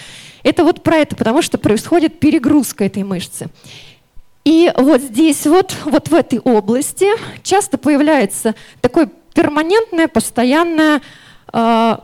Это 0.44 0.65
вот 0.65 0.84
про 0.84 0.98
это, 0.98 1.15
потому 1.15 1.41
что 1.41 1.58
происходит 1.58 2.20
перегрузка 2.20 2.84
этой 2.84 3.03
мышцы. 3.03 3.48
И 4.44 4.70
вот 4.75 5.00
здесь 5.00 5.48
вот, 5.48 5.74
вот 5.86 6.10
в 6.10 6.13
этой 6.13 6.39
области 6.39 7.08
часто 7.44 7.77
появляется 7.77 8.55
такое 8.82 9.10
перманентное, 9.34 10.10
постоянное 10.10 11.01
э, 11.53 11.98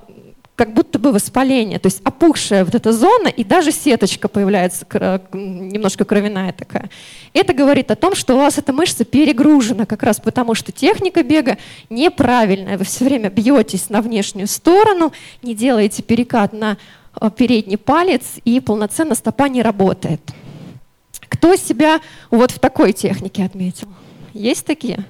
как 0.62 0.75
будто 0.75 1.00
бы 1.00 1.12
воспаление, 1.12 1.80
то 1.80 1.88
есть 1.88 2.01
опухшая 2.03 2.63
вот 2.63 2.75
эта 2.75 2.94
зона, 2.94 3.30
и 3.30 3.44
даже 3.44 3.72
сеточка 3.72 4.27
появляется, 4.27 4.86
немножко 5.34 6.06
кровяная 6.06 6.53
такая. 6.53 6.91
Это 7.34 7.56
говорит 7.56 7.89
о 7.89 7.96
том, 7.96 8.13
что 8.13 8.36
у 8.36 8.38
вас 8.38 8.60
эта 8.60 8.72
мышца 8.72 9.03
перегружена, 9.03 9.88
как 9.88 10.03
раз 10.03 10.20
потому 10.20 10.53
что 10.53 10.72
техника 10.72 11.24
бега 11.24 11.58
неправильная. 11.89 12.77
Вы 12.77 12.86
все 12.86 13.06
время 13.06 13.32
бьетесь 13.32 13.89
на 13.89 14.03
внешнюю 14.03 14.46
сторону, 14.46 15.13
не 15.41 15.56
делаете 15.56 16.03
перекат 16.03 16.53
на 16.53 16.77
э, 17.20 17.32
передний 17.36 17.80
палец, 17.80 18.36
и 18.46 18.60
полноценно 18.60 19.15
стопа 19.15 19.50
не 19.50 19.63
работает. 19.63 20.22
Кто 21.27 21.56
себя 21.56 22.01
вот 22.30 22.51
в 22.51 22.60
такой 22.60 22.94
технике 22.94 23.46
отметил? 23.46 23.88
Есть 24.36 24.68
такие? 24.68 25.06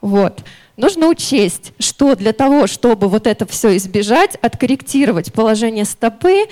Вот 0.00 0.44
нужно 0.76 1.08
учесть, 1.08 1.72
что 1.78 2.14
для 2.14 2.32
того, 2.32 2.66
чтобы 2.66 3.08
вот 3.08 3.26
это 3.26 3.46
все 3.46 3.76
избежать, 3.76 4.36
откорректировать 4.36 5.32
положение 5.32 5.84
стопы, 5.84 6.46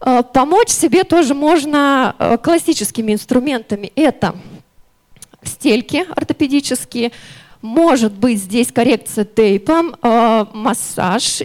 э, 0.00 0.22
помочь 0.32 0.68
себе 0.68 1.04
тоже 1.04 1.34
можно 1.34 2.14
э, 2.18 2.38
классическими 2.38 3.12
инструментами. 3.12 3.92
Это 3.96 4.36
стельки 5.42 6.06
ортопедические, 6.14 7.12
может 7.62 8.12
быть 8.12 8.38
здесь 8.38 8.70
коррекция 8.72 9.24
тейпом, 9.24 9.96
э, 10.02 10.46
массаж, 10.52 11.42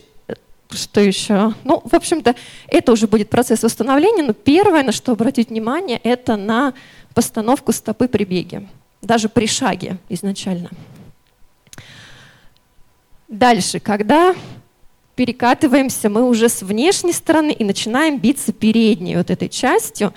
что 0.69 1.01
еще? 1.01 1.53
Ну, 1.63 1.81
в 1.83 1.93
общем-то, 1.93 2.35
это 2.67 2.91
уже 2.91 3.07
будет 3.07 3.29
процесс 3.29 3.63
восстановления, 3.63 4.23
но 4.23 4.33
первое, 4.33 4.83
на 4.83 4.91
что 4.91 5.11
обратить 5.11 5.49
внимание, 5.49 5.99
это 6.03 6.35
на 6.35 6.73
постановку 7.13 7.71
стопы 7.71 8.07
при 8.07 8.23
беге, 8.23 8.67
даже 9.01 9.29
при 9.29 9.45
шаге 9.45 9.97
изначально. 10.09 10.71
Дальше, 13.33 13.79
когда 13.79 14.35
перекатываемся 15.15 16.07
мы 16.07 16.23
уже 16.29 16.49
с 16.49 16.61
внешней 16.61 17.13
стороны 17.13 17.49
и 17.49 17.63
начинаем 17.63 18.19
биться 18.19 18.53
передней 18.53 19.15
вот 19.15 19.31
этой 19.31 19.49
частью, 19.49 20.13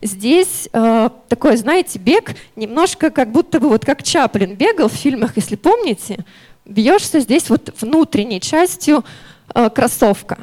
здесь 0.00 0.68
э, 0.72 1.10
такой, 1.28 1.56
знаете, 1.56 1.98
бег 1.98 2.36
немножко 2.54 3.10
как 3.10 3.32
будто 3.32 3.58
бы 3.58 3.68
вот 3.68 3.84
как 3.84 4.04
Чаплин 4.04 4.54
бегал 4.54 4.88
в 4.88 4.92
фильмах, 4.92 5.32
если 5.34 5.56
помните, 5.56 6.24
бьешься 6.64 7.18
здесь 7.18 7.50
вот 7.50 7.74
внутренней 7.80 8.40
частью 8.40 9.04
э, 9.52 9.68
кроссовка. 9.70 10.38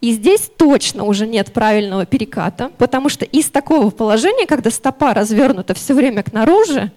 И 0.00 0.12
здесь 0.12 0.48
точно 0.56 1.02
уже 1.02 1.26
нет 1.26 1.52
правильного 1.52 2.06
переката, 2.06 2.70
потому 2.78 3.08
что 3.08 3.24
из 3.24 3.50
такого 3.50 3.90
положения, 3.90 4.46
когда 4.46 4.70
стопа 4.70 5.14
развернута 5.14 5.74
все 5.74 5.94
время 5.94 6.22
к 6.22 6.32
наружу, 6.32 6.92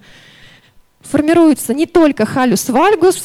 формируется 1.01 1.73
не 1.73 1.87
только 1.87 2.27
халюс 2.27 2.69
вальгус, 2.69 3.23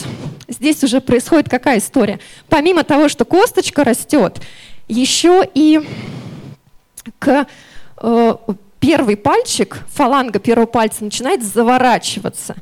здесь 0.49 0.83
уже 0.85 1.01
происходит 1.01 1.49
какая 1.49 1.79
история? 1.79 2.21
Помимо 2.49 2.85
того, 2.85 3.09
что 3.09 3.25
косточка 3.25 3.85
растет, 3.85 4.41
еще 4.89 5.49
и 5.55 5.81
к 7.19 7.47
э, 8.03 8.37
первый 8.81 9.17
пальчик, 9.17 9.81
фаланга 9.93 10.39
первого 10.39 10.67
пальца 10.67 11.05
начинает 11.05 11.43
заворачиваться. 11.43 12.57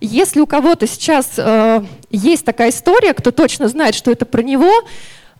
Если 0.00 0.40
у 0.40 0.46
кого-то 0.46 0.86
сейчас 0.86 1.32
э, 1.36 1.84
есть 2.10 2.44
такая 2.44 2.70
история, 2.70 3.14
кто 3.14 3.30
точно 3.30 3.68
знает, 3.68 3.94
что 3.94 4.10
это 4.10 4.26
про 4.26 4.42
него, 4.42 4.70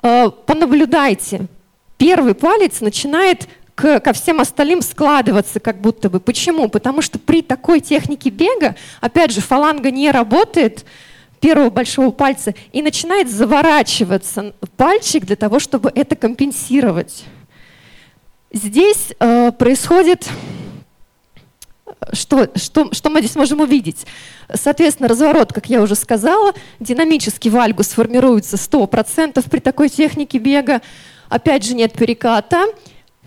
э, 0.02 0.30
понаблюдайте. 0.46 1.46
Первый 1.98 2.34
палец 2.34 2.80
начинает 2.80 3.48
к, 3.74 4.00
ко 4.00 4.12
всем 4.12 4.40
остальным 4.40 4.82
складываться 4.82 5.60
как 5.60 5.80
будто 5.80 6.08
бы. 6.08 6.20
Почему? 6.20 6.68
Потому 6.68 7.02
что 7.02 7.18
при 7.18 7.42
такой 7.42 7.80
технике 7.80 8.30
бега, 8.30 8.76
опять 9.00 9.32
же, 9.32 9.40
фаланга 9.40 9.90
не 9.90 10.10
работает 10.10 10.84
первого 11.44 11.68
большого 11.68 12.10
пальца 12.10 12.54
и 12.72 12.80
начинает 12.80 13.30
заворачиваться 13.30 14.54
пальчик 14.78 15.26
для 15.26 15.36
того, 15.36 15.58
чтобы 15.58 15.92
это 15.94 16.16
компенсировать. 16.16 17.24
Здесь 18.50 19.12
э, 19.20 19.52
происходит 19.52 20.26
что, 22.14 22.48
что, 22.54 22.94
что 22.94 23.10
мы 23.10 23.20
здесь 23.20 23.36
можем 23.36 23.60
увидеть? 23.60 24.06
Соответственно, 24.54 25.06
разворот, 25.06 25.52
как 25.52 25.68
я 25.68 25.82
уже 25.82 25.96
сказала, 25.96 26.54
динамический 26.80 27.50
вальгус 27.50 27.88
формируется 27.88 28.56
100% 28.56 29.46
при 29.50 29.58
такой 29.58 29.90
технике 29.90 30.38
бега. 30.38 30.80
Опять 31.28 31.66
же, 31.66 31.74
нет 31.74 31.92
переката. 31.92 32.64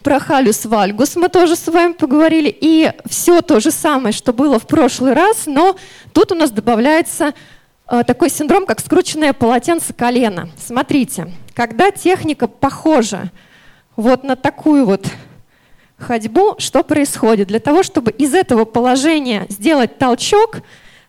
Про 0.02 0.20
халюс 0.20 0.66
вальгус 0.66 1.16
мы 1.18 1.30
тоже 1.30 1.56
с 1.56 1.68
вами 1.68 1.94
поговорили. 1.94 2.56
И 2.62 2.92
все 3.08 3.44
то 3.44 3.60
же 3.60 3.70
самое, 3.70 4.12
что 4.12 4.34
было 4.34 4.58
в 4.58 4.66
прошлый 4.66 5.14
раз, 5.14 5.46
но 5.46 5.76
тут 6.14 6.32
у 6.32 6.36
нас 6.36 6.50
добавляется 6.50 7.26
э, 7.28 7.34
такой 7.88 8.29
синдром, 8.29 8.65
как 8.65 8.79
скрученное 8.79 9.34
полотенце 9.34 9.94
колена. 9.94 10.50
Смотрите, 10.58 11.32
когда 11.53 11.91
техника 11.91 12.48
похожа 12.48 13.32
вот 13.96 14.24
на 14.24 14.36
такую 14.36 14.86
вот 14.86 15.08
ходьбу, 15.98 16.56
что 16.60 16.84
происходит? 16.84 17.48
Для 17.48 17.60
того, 17.60 17.84
чтобы 17.84 18.12
из 18.12 18.34
этого 18.34 18.65
положения 18.65 19.46
сделать 19.50 19.98
толчок, 19.98 20.58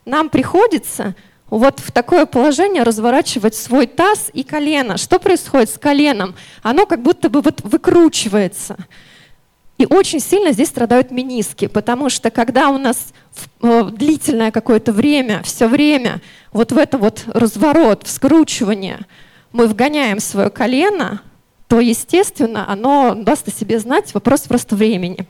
нам 0.04 0.30
приходится 0.30 1.14
вот 1.50 1.80
в 1.80 1.92
такое 1.92 2.26
положение 2.26 2.82
разворачивать 2.82 3.54
свой 3.54 3.87
таз 3.87 4.30
и 4.32 4.42
колено. 4.42 4.99
Что 4.99 5.18
происходит 5.18 5.70
с 5.70 5.78
коленом? 5.78 6.35
Оно 6.62 6.87
как 6.87 7.02
будто 7.02 7.28
бы 7.30 7.40
вот 7.40 7.61
выкручивается. 7.62 8.76
И 9.78 9.87
очень 9.87 10.18
сильно 10.18 10.50
здесь 10.50 10.68
страдают 10.68 11.12
мениски, 11.12 11.68
потому 11.68 12.11
что 12.11 12.30
когда 12.30 12.68
у 12.68 12.78
нас 12.78 13.12
э, 13.62 13.90
длительное 13.92 14.50
какое-то 14.50 14.92
время, 14.92 15.42
все 15.44 15.68
время 15.68 16.20
вот 16.52 16.73
в 16.73 16.78
это 16.78 16.99
вот 16.99 17.23
разворот, 17.28 18.02
вскручивание, 18.04 18.99
мы 19.52 19.68
вгоняем 19.68 20.18
свое 20.18 20.50
колено, 20.50 21.23
то, 21.68 21.78
естественно, 21.78 22.68
оно 22.68 23.14
даст 23.14 23.47
о 23.47 23.52
себе 23.52 23.78
знать, 23.78 24.12
вопрос 24.14 24.40
просто 24.42 24.75
времени. 24.75 25.28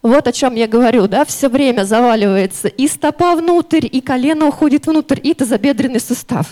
Вот 0.00 0.26
о 0.26 0.32
чем 0.32 0.54
я 0.54 0.66
говорю, 0.66 1.08
да, 1.08 1.24
все 1.24 1.48
время 1.48 1.84
заваливается 1.84 2.68
и 2.68 2.88
стопа 2.88 3.34
внутрь, 3.36 3.86
и 3.90 4.00
колено 4.00 4.46
уходит 4.46 4.86
внутрь, 4.86 5.18
и 5.22 5.34
тазобедренный 5.34 6.00
сустав. 6.00 6.46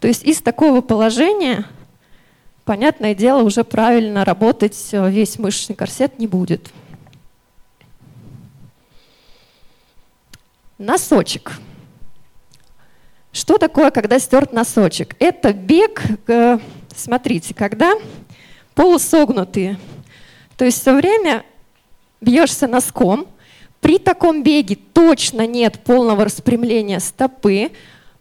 То 0.00 0.08
есть 0.08 0.24
из 0.24 0.40
такого 0.40 0.80
положения, 0.80 1.64
понятное 2.66 3.14
дело, 3.14 3.42
уже 3.42 3.64
правильно 3.64 4.24
работать 4.24 4.76
э, 4.92 5.08
весь 5.08 5.38
мышечный 5.38 5.76
корсет 5.76 6.18
не 6.18 6.26
будет. 6.26 6.68
Носочек. 10.76 11.52
Что 13.32 13.56
такое, 13.56 13.90
когда 13.90 14.18
стерт 14.18 14.52
носочек? 14.52 15.14
Это 15.20 15.54
бег, 15.54 16.02
э, 16.26 16.58
смотрите, 16.94 17.54
когда 17.54 17.94
полусогнутые. 18.74 19.78
То 20.56 20.64
есть 20.64 20.80
все 20.80 20.94
время 20.94 21.44
бьешься 22.20 22.66
носком. 22.66 23.28
При 23.80 23.98
таком 23.98 24.42
беге 24.42 24.76
точно 24.76 25.46
нет 25.46 25.84
полного 25.84 26.24
распрямления 26.24 26.98
стопы, 26.98 27.70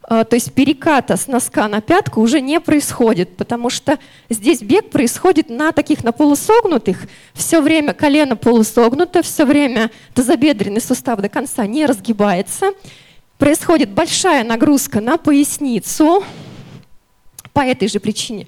то 0.08 0.28
есть 0.32 0.54
переката 0.54 1.18
с 1.18 1.28
носка 1.28 1.68
на 1.68 1.82
пятку 1.82 2.22
уже 2.22 2.40
не 2.40 2.60
происходит, 2.60 3.36
потому 3.38 3.72
что 3.72 3.98
здесь 4.30 4.62
бег 4.62 4.92
происходит 4.92 5.50
на 5.50 5.72
таких, 5.72 6.04
на 6.04 6.12
полусогнутых, 6.12 7.08
все 7.34 7.60
время 7.60 7.94
колено 7.94 8.36
полусогнуто, 8.36 9.24
все 9.24 9.46
время 9.46 9.90
тазобедренный 10.14 10.82
сустав 10.82 11.22
до 11.22 11.30
конца 11.30 11.66
не 11.66 11.88
разгибается, 11.88 12.74
происходит 13.40 13.90
большая 13.90 14.44
нагрузка 14.44 15.02
на 15.02 15.18
поясницу 15.18 16.24
по 17.52 17.62
этой 17.62 17.88
же 17.88 18.00
причине. 18.00 18.46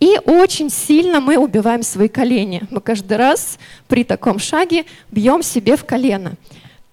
И 0.00 0.18
очень 0.24 0.70
сильно 0.70 1.20
мы 1.20 1.36
убиваем 1.36 1.82
свои 1.82 2.08
колени. 2.08 2.62
Мы 2.70 2.80
каждый 2.80 3.16
раз 3.16 3.58
при 3.88 4.04
таком 4.04 4.38
шаге 4.38 4.86
бьем 5.10 5.42
себе 5.42 5.76
в 5.76 5.84
колено. 5.84 6.34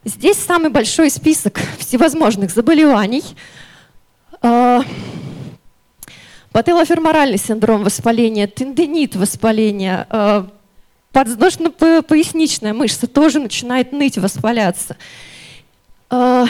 Здесь 0.03 0.37
самый 0.37 0.69
большой 0.69 1.09
список 1.09 1.59
всевозможных 1.77 2.51
заболеваний. 2.51 3.23
А, 4.41 4.83
Пателоферморальный 6.51 7.37
синдром 7.37 7.83
воспаления, 7.83 8.47
тендинит 8.47 9.15
воспаления, 9.15 10.07
а, 10.09 10.47
подвздошно-поясничная 11.13 12.73
мышца 12.73 13.07
тоже 13.07 13.39
начинает 13.39 13.93
ныть, 13.93 14.17
воспаляться. 14.17 14.97
А, 16.09 16.45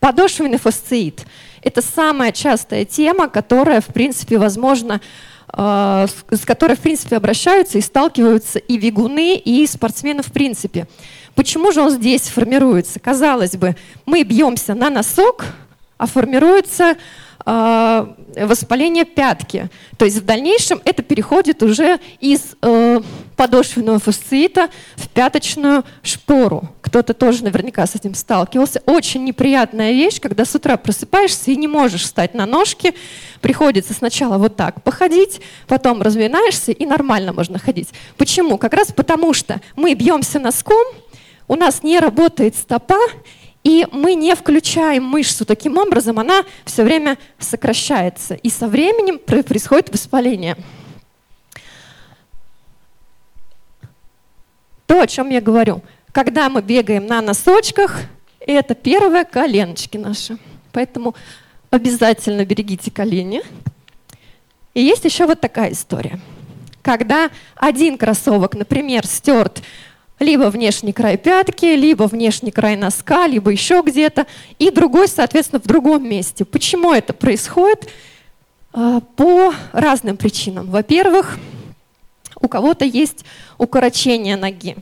подошвенный 0.00 0.58
фасциит– 0.58 1.26
это 1.62 1.82
самая 1.82 2.32
частая 2.32 2.84
тема, 2.84 3.28
которая, 3.28 3.80
в 3.80 3.86
принципе, 3.86 4.38
возможно, 4.38 5.00
с 5.48 6.44
которой, 6.44 6.76
в 6.76 6.80
принципе, 6.80 7.16
обращаются 7.16 7.78
и 7.78 7.80
сталкиваются 7.80 8.58
и 8.58 8.76
вигуны, 8.76 9.36
и 9.36 9.66
спортсмены 9.66 10.22
в 10.22 10.32
принципе. 10.32 10.86
Почему 11.34 11.72
же 11.72 11.80
он 11.80 11.90
здесь 11.90 12.22
формируется? 12.22 13.00
Казалось 13.00 13.56
бы, 13.56 13.76
мы 14.04 14.22
бьемся 14.24 14.74
на 14.74 14.90
носок, 14.90 15.46
а 15.98 16.06
формируется 16.06 16.96
воспаление 17.46 19.04
пятки. 19.04 19.70
То 19.98 20.04
есть 20.04 20.18
в 20.18 20.24
дальнейшем 20.24 20.80
это 20.84 21.04
переходит 21.04 21.62
уже 21.62 22.00
из 22.20 22.56
э, 22.60 23.00
подошвенного 23.36 24.00
фасциита 24.00 24.68
в 24.96 25.08
пяточную 25.08 25.84
шпору. 26.02 26.68
Кто-то 26.80 27.14
тоже 27.14 27.44
наверняка 27.44 27.86
с 27.86 27.94
этим 27.94 28.14
сталкивался. 28.14 28.82
Очень 28.86 29.24
неприятная 29.24 29.92
вещь, 29.92 30.20
когда 30.20 30.44
с 30.44 30.54
утра 30.56 30.76
просыпаешься 30.76 31.52
и 31.52 31.56
не 31.56 31.68
можешь 31.68 32.02
встать 32.02 32.34
на 32.34 32.46
ножки. 32.46 32.94
Приходится 33.40 33.94
сначала 33.94 34.38
вот 34.38 34.56
так 34.56 34.82
походить, 34.82 35.40
потом 35.68 36.02
разминаешься 36.02 36.72
и 36.72 36.84
нормально 36.84 37.32
можно 37.32 37.60
ходить. 37.60 37.90
Почему? 38.16 38.58
Как 38.58 38.74
раз 38.74 38.90
потому 38.90 39.32
что 39.34 39.60
мы 39.76 39.94
бьемся 39.94 40.40
носком, 40.40 40.84
у 41.46 41.54
нас 41.54 41.84
не 41.84 42.00
работает 42.00 42.56
стопа, 42.56 42.98
и 43.66 43.84
мы 43.90 44.14
не 44.14 44.32
включаем 44.36 45.02
мышцу 45.02 45.44
таким 45.44 45.76
образом, 45.76 46.20
она 46.20 46.44
все 46.64 46.84
время 46.84 47.18
сокращается. 47.40 48.34
И 48.34 48.48
со 48.48 48.68
временем 48.68 49.18
происходит 49.18 49.92
воспаление. 49.92 50.56
То, 54.86 55.00
о 55.00 55.06
чем 55.08 55.30
я 55.30 55.40
говорю. 55.40 55.82
Когда 56.12 56.48
мы 56.48 56.62
бегаем 56.62 57.08
на 57.08 57.20
носочках, 57.20 58.02
это 58.38 58.76
первое 58.76 59.24
коленочки 59.24 59.96
наши. 59.96 60.38
Поэтому 60.70 61.16
обязательно 61.68 62.44
берегите 62.44 62.92
колени. 62.92 63.42
И 64.74 64.80
есть 64.80 65.04
еще 65.04 65.26
вот 65.26 65.40
такая 65.40 65.72
история. 65.72 66.20
Когда 66.82 67.30
один 67.56 67.98
кроссовок, 67.98 68.54
например, 68.54 69.04
стерт 69.08 69.60
либо 70.18 70.44
внешний 70.44 70.92
край 70.92 71.16
пятки, 71.16 71.66
либо 71.66 72.04
внешний 72.04 72.50
край 72.50 72.76
носка, 72.76 73.26
либо 73.26 73.50
еще 73.50 73.82
где-то, 73.84 74.26
и 74.58 74.70
другой, 74.70 75.08
соответственно, 75.08 75.60
в 75.60 75.66
другом 75.66 76.08
месте. 76.08 76.44
Почему 76.44 76.92
это 76.92 77.12
происходит? 77.12 77.88
А, 78.72 79.00
по 79.00 79.54
разным 79.72 80.16
причинам. 80.16 80.70
Во-первых, 80.70 81.38
у 82.40 82.48
кого-то 82.48 82.84
есть 82.84 83.24
укорочение 83.56 84.36
ноги. 84.36 84.76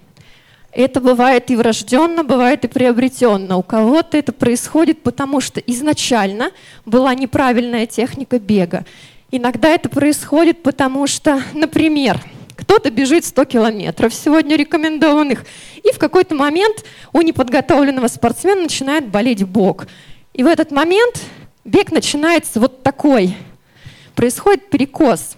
Это 0.73 1.01
бывает 1.01 1.53
и 1.53 1.57
врожденно, 1.57 2.25
бывает 2.25 2.65
и 2.65 2.69
приобретенно. 2.69 3.57
У 3.57 3.63
кого-то 3.63 4.17
это 4.17 4.33
происходит, 4.33 5.03
потому 5.05 5.41
что 5.41 5.61
изначально 5.61 6.51
была 6.85 7.15
неправильная 7.15 7.87
техника 7.87 8.41
бега. 8.41 8.85
Иногда 9.31 9.69
это 9.69 9.89
происходит, 9.89 10.65
потому 10.65 11.07
что, 11.07 11.41
например, 11.55 12.21
кто-то 12.65 12.91
бежит 12.91 13.27
100 13.27 13.45
километров 13.45 14.15
сегодня 14.15 14.57
рекомендованных, 14.57 15.45
и 15.83 15.93
в 15.93 15.99
какой-то 15.99 16.35
момент 16.35 16.83
у 17.13 17.21
неподготовленного 17.21 18.09
спортсмена 18.09 18.63
начинает 18.63 19.07
болеть 19.09 19.45
бок. 19.45 19.87
И 20.33 20.43
в 20.43 20.47
этот 20.47 20.71
момент 20.71 21.21
бег 21.67 21.93
начинается 21.93 22.61
вот 22.61 22.83
такой. 22.83 23.37
Происходит 24.15 24.71
перекос. 24.71 25.37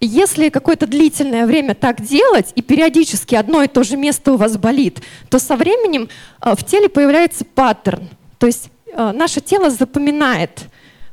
Если 0.00 0.48
какое-то 0.48 0.88
длительное 0.88 1.46
время 1.46 1.76
так 1.76 2.00
делать, 2.02 2.50
и 2.56 2.62
периодически 2.62 3.36
одно 3.36 3.62
и 3.62 3.68
то 3.68 3.84
же 3.84 3.96
место 3.96 4.32
у 4.32 4.36
вас 4.36 4.56
болит, 4.56 5.02
то 5.28 5.38
со 5.38 5.54
временем 5.54 6.08
э, 6.42 6.54
в 6.56 6.64
теле 6.64 6.88
появляется 6.88 7.44
паттерн. 7.44 8.08
То 8.38 8.48
есть 8.48 8.70
э, 8.92 9.12
наше 9.12 9.40
тело 9.40 9.70
запоминает 9.70 10.62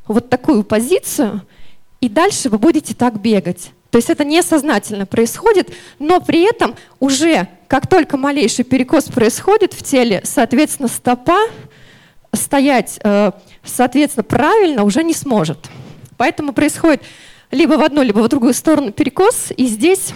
вот 0.07 0.31
такую 0.31 0.63
позицию, 0.63 1.41
и 2.01 2.09
дальше 2.09 2.49
вы 2.49 2.57
будете 2.57 2.95
так 2.95 3.19
бегать. 3.19 3.71
То 3.91 3.97
есть 3.97 4.09
это 4.09 4.25
несознательно 4.25 5.05
происходит, 5.05 5.73
но 5.99 6.19
при 6.19 6.47
этом 6.47 6.75
уже 6.99 7.47
как 7.67 7.87
только 7.87 8.17
малейший 8.17 8.65
перекос 8.65 9.05
происходит 9.05 9.73
в 9.73 9.83
теле, 9.83 10.21
соответственно, 10.23 10.87
стопа 10.87 11.37
стоять, 12.33 12.99
э, 13.03 13.31
соответственно, 13.63 14.23
правильно 14.23 14.83
уже 14.83 15.03
не 15.03 15.13
сможет. 15.13 15.69
Поэтому 16.17 16.53
происходит 16.53 17.01
либо 17.51 17.73
в 17.73 17.81
одну, 17.81 18.01
либо 18.01 18.19
в 18.19 18.27
другую 18.27 18.53
сторону 18.53 18.91
перекос, 18.91 19.51
и 19.55 19.65
здесь 19.67 20.13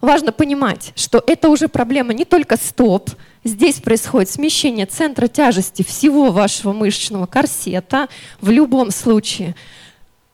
важно 0.00 0.32
понимать, 0.32 0.92
что 0.96 1.22
это 1.26 1.48
уже 1.48 1.68
проблема 1.68 2.12
не 2.12 2.24
только 2.24 2.56
стоп, 2.56 3.10
здесь 3.44 3.76
происходит 3.76 4.30
смещение 4.30 4.86
центра 4.86 5.28
тяжести 5.28 5.82
всего 5.82 6.32
вашего 6.32 6.72
мышечного 6.72 7.26
корсета 7.26 8.08
в 8.40 8.50
любом 8.50 8.90
случае– 8.90 9.54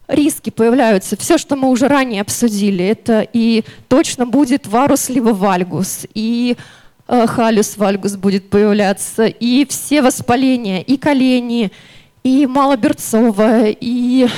риски 0.08 0.50
появляются. 0.50 1.16
Все, 1.16 1.38
что 1.38 1.56
мы 1.56 1.68
уже 1.68 1.88
ранее 1.88 2.22
обсудили, 2.22 2.84
это 2.84 3.26
и 3.32 3.64
точно 3.88 4.26
будет 4.26 4.66
варус 4.66 5.08
либо 5.08 5.30
вальгус, 5.30 6.06
и 6.14 6.56
э, 7.08 7.26
халюс 7.26 7.76
вальгус 7.76 8.16
будет 8.16 8.50
появляться, 8.50 9.26
и 9.26 9.66
все 9.66 10.02
воспаления, 10.02 10.82
и 10.82 10.96
колени, 10.96 11.72
и 12.22 12.46
малоберцовое, 12.46 13.76
и 13.80 14.28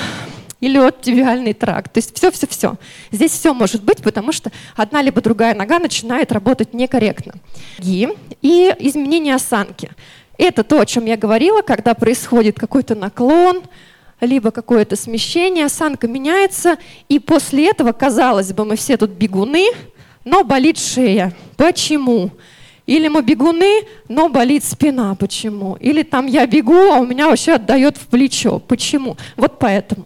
и 0.61 0.68
лед, 0.68 1.59
тракт. 1.59 1.92
То 1.92 1.98
есть 1.98 2.16
все-все-все. 2.16 2.77
Здесь 3.11 3.33
все 3.33 3.53
может 3.53 3.85
быть, 3.85 4.03
потому 4.03 4.33
что 4.33 4.50
одна 4.74 5.03
либо 5.03 5.20
другая 5.20 5.55
нога 5.55 5.79
начинает 5.79 6.33
работать 6.33 6.72
некорректно. 6.72 7.35
И, 7.81 8.09
и 8.40 8.74
изменение 8.79 9.35
осанки. 9.35 9.90
Это 10.38 10.64
то, 10.64 10.81
о 10.81 10.87
чем 10.87 11.05
я 11.05 11.18
говорила, 11.18 11.61
когда 11.61 11.92
происходит 11.92 12.59
какой-то 12.59 12.94
наклон, 12.94 13.62
либо 14.24 14.50
какое-то 14.50 14.96
смещение, 14.96 15.66
осанка 15.66 16.08
меняется, 16.08 16.76
и 17.08 17.18
после 17.18 17.70
этого, 17.70 17.92
казалось 17.92 18.52
бы, 18.52 18.64
мы 18.64 18.76
все 18.76 18.96
тут 18.96 19.10
бегуны, 19.10 19.66
но 20.24 20.44
болит 20.44 20.78
шея. 20.78 21.32
Почему? 21.56 22.30
Или 22.87 23.08
мы 23.08 23.22
бегуны, 23.22 23.87
но 24.08 24.28
болит 24.28 24.64
спина. 24.64 25.14
Почему? 25.14 25.76
Или 25.80 26.02
там 26.02 26.26
я 26.26 26.46
бегу, 26.46 26.92
а 26.92 26.98
у 26.98 27.06
меня 27.06 27.28
вообще 27.28 27.52
отдает 27.52 27.96
в 27.96 28.06
плечо. 28.08 28.58
Почему? 28.58 29.16
Вот 29.37 29.58
поэтому. 29.58 30.04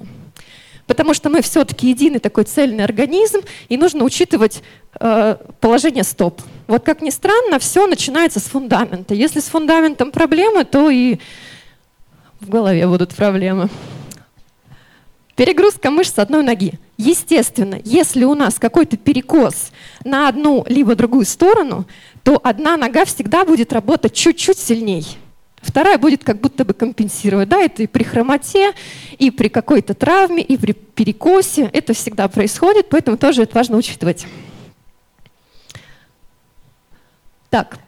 Потому 0.87 1.13
что 1.13 1.29
мы 1.29 1.43
все-таки 1.43 1.91
единый 1.91 2.19
такой 2.19 2.45
цельный 2.45 2.85
организм, 2.85 3.41
и 3.69 3.77
нужно 3.77 4.05
учитывать 4.05 4.63
э, 4.99 5.37
положение 5.61 6.05
стоп. 6.05 6.41
Вот 6.67 6.85
как 6.85 7.03
ни 7.03 7.11
странно, 7.11 7.59
все 7.59 7.87
начинается 7.87 8.41
с 8.41 8.45
фундамента. 8.45 9.13
Если 9.13 9.41
с 9.41 9.45
фундаментом 9.45 10.13
проблемы, 10.13 10.65
то 10.65 10.89
и 10.89 11.19
в 12.41 12.49
голове 12.49 12.87
будут 12.87 13.15
проблемы. 13.15 13.69
Перегрузка 15.39 15.93
мышц 15.93 16.19
одной 16.19 16.43
ноги. 16.43 16.73
Естественно, 16.97 17.81
если 17.85 18.25
у 18.25 18.35
нас 18.35 18.59
какой-то 18.59 18.97
перекос 18.97 19.71
на 20.03 20.27
одну 20.27 20.65
либо 20.69 20.97
другую 20.97 21.25
сторону, 21.27 21.87
то 22.25 22.41
одна 22.43 22.77
нога 22.77 23.05
всегда 23.05 23.45
будет 23.45 23.73
работать 23.73 24.15
чуть-чуть 24.15 24.59
сильнее. 24.59 25.05
Вторая 25.63 25.97
будет 25.97 26.25
как 26.25 26.41
будто 26.41 26.65
бы 26.65 26.75
компенсировать. 26.75 27.49
Да, 27.49 27.61
это 27.61 27.85
и 27.85 27.87
при 27.87 28.03
хромоте, 28.03 28.73
и 29.17 29.31
при 29.31 29.47
какой-то 29.47 29.95
травме, 29.95 30.43
и 30.43 30.57
при 30.57 30.73
перекосе. 30.73 31.71
Это 31.73 31.93
всегда 31.93 32.27
происходит, 32.27 32.89
поэтому 32.89 33.17
тоже 33.17 33.45
это 33.45 33.55
важно 33.55 33.77
учитывать. 33.77 34.27
Так, 37.49 37.79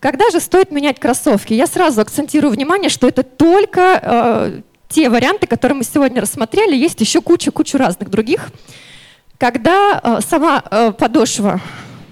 когда 0.00 0.30
же 0.30 0.40
стоит 0.40 0.72
менять 0.72 0.98
кроссовки? 0.98 1.54
Я 1.54 1.68
сразу 1.68 2.00
акцентирую 2.00 2.52
внимание, 2.52 2.90
что 2.90 3.06
это 3.06 3.22
только 3.22 4.00
э, 4.02 4.62
те 4.92 5.08
варианты, 5.08 5.46
которые 5.46 5.78
мы 5.78 5.84
сегодня 5.84 6.20
рассмотрели, 6.20 6.76
есть 6.76 7.00
еще 7.00 7.22
куча-куча 7.22 7.78
разных 7.78 8.10
других. 8.10 8.50
Когда 9.38 10.00
э, 10.02 10.20
сама 10.20 10.62
э, 10.70 10.92
подошва 10.92 11.60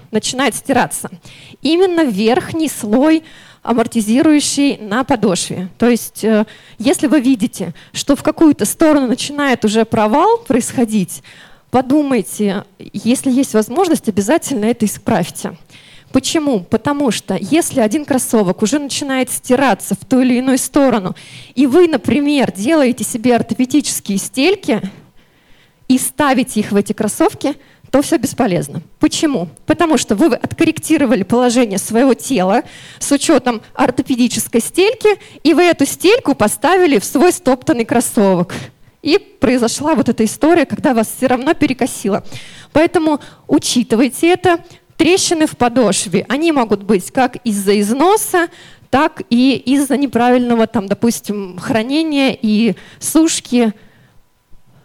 начинает 0.09 0.55
стираться, 0.55 1.09
именно 1.61 2.03
верхний 2.03 2.67
слой 2.67 3.23
амортизирующий 3.61 4.77
на 4.77 5.03
подошве. 5.03 5.69
То 5.77 5.87
есть, 5.87 6.23
э, 6.23 6.45
если 6.79 7.05
вы 7.05 7.21
видите, 7.21 7.73
что 7.93 8.15
в 8.15 8.23
какую-то 8.23 8.65
сторону 8.65 9.07
начинает 9.07 9.63
уже 9.63 9.85
провал 9.85 10.39
происходить, 10.39 11.21
подумайте, 11.69 12.65
если 12.79 13.29
есть 13.29 13.53
возможность, 13.53 14.09
обязательно 14.09 14.65
это 14.65 14.87
исправьте. 14.87 15.55
Почему? 16.11 16.61
Потому 16.61 17.11
что 17.11 17.37
если 17.39 17.79
один 17.79 18.05
кроссовок 18.05 18.61
уже 18.61 18.79
начинает 18.79 19.29
стираться 19.29 19.95
в 19.95 20.05
ту 20.05 20.21
или 20.21 20.35
иную 20.35 20.57
сторону, 20.57 21.15
и 21.55 21.67
вы, 21.67 21.87
например, 21.87 22.51
делаете 22.51 23.03
себе 23.03 23.35
ортопедические 23.35 24.17
стельки 24.17 24.81
и 25.87 25.97
ставите 25.97 26.59
их 26.59 26.71
в 26.71 26.75
эти 26.75 26.93
кроссовки, 26.93 27.55
то 27.91 28.01
все 28.01 28.17
бесполезно. 28.17 28.81
Почему? 28.99 29.49
Потому 29.65 29.97
что 29.97 30.15
вы 30.15 30.33
откорректировали 30.33 31.23
положение 31.23 31.77
своего 31.77 32.13
тела 32.13 32.63
с 32.99 33.11
учетом 33.11 33.61
ортопедической 33.73 34.61
стельки, 34.61 35.09
и 35.43 35.53
вы 35.53 35.63
эту 35.63 35.85
стельку 35.85 36.33
поставили 36.33 36.99
в 36.99 37.05
свой 37.05 37.33
стоптанный 37.33 37.83
кроссовок. 37.83 38.53
И 39.01 39.17
произошла 39.17 39.95
вот 39.95 40.09
эта 40.09 40.23
история, 40.23 40.65
когда 40.65 40.93
вас 40.93 41.11
все 41.17 41.27
равно 41.27 41.53
перекосило. 41.53 42.23
Поэтому 42.71 43.19
учитывайте 43.47 44.31
это, 44.31 44.63
Трещины 45.01 45.47
в 45.47 45.57
подошве, 45.57 46.27
они 46.29 46.51
могут 46.51 46.83
быть 46.83 47.09
как 47.09 47.37
из-за 47.37 47.79
износа, 47.79 48.49
так 48.91 49.23
и 49.31 49.55
из-за 49.55 49.97
неправильного, 49.97 50.67
там, 50.67 50.85
допустим, 50.85 51.57
хранения 51.57 52.37
и 52.39 52.75
сушки, 52.99 53.73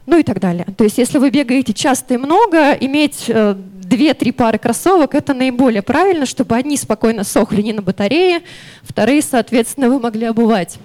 ну 0.07 0.17
и 0.17 0.23
так 0.23 0.41
далее. 0.41 0.67
То 0.79 0.85
есть 0.85 0.97
если 0.97 1.19
вы 1.19 1.29
бегаете 1.29 1.75
часто 1.75 2.15
и 2.15 2.17
много, 2.17 2.73
иметь 2.73 3.25
э, 3.29 3.57
две-три 3.59 4.33
пары 4.33 4.57
кроссовок– 4.57 5.15
это 5.15 5.35
наиболее 5.35 5.83
правильно, 5.83 6.25
чтобы 6.25 6.57
одни 6.57 6.79
спокойно 6.79 7.23
сохли 7.23 7.61
не 7.61 7.75
на 7.75 7.83
батарее, 7.83 8.41
вторые, 8.85 9.21
соответственно, 9.21 9.91
вы 9.91 10.01
могли 10.01 10.25
обувать. 10.25 10.79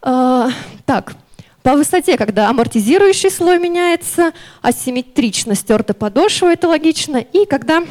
Э, 0.00 0.48
так, 0.86 1.16
по 1.66 1.74
высоте, 1.74 2.16
когда 2.16 2.48
амортизирующий 2.48 3.28
слой 3.28 3.58
меняется, 3.58 4.32
асимметрично 4.62 5.56
стерта 5.56 5.94
подошва, 5.94 6.52
это 6.52 6.68
логично, 6.68 7.16
и 7.16 7.44
когда 7.44 7.82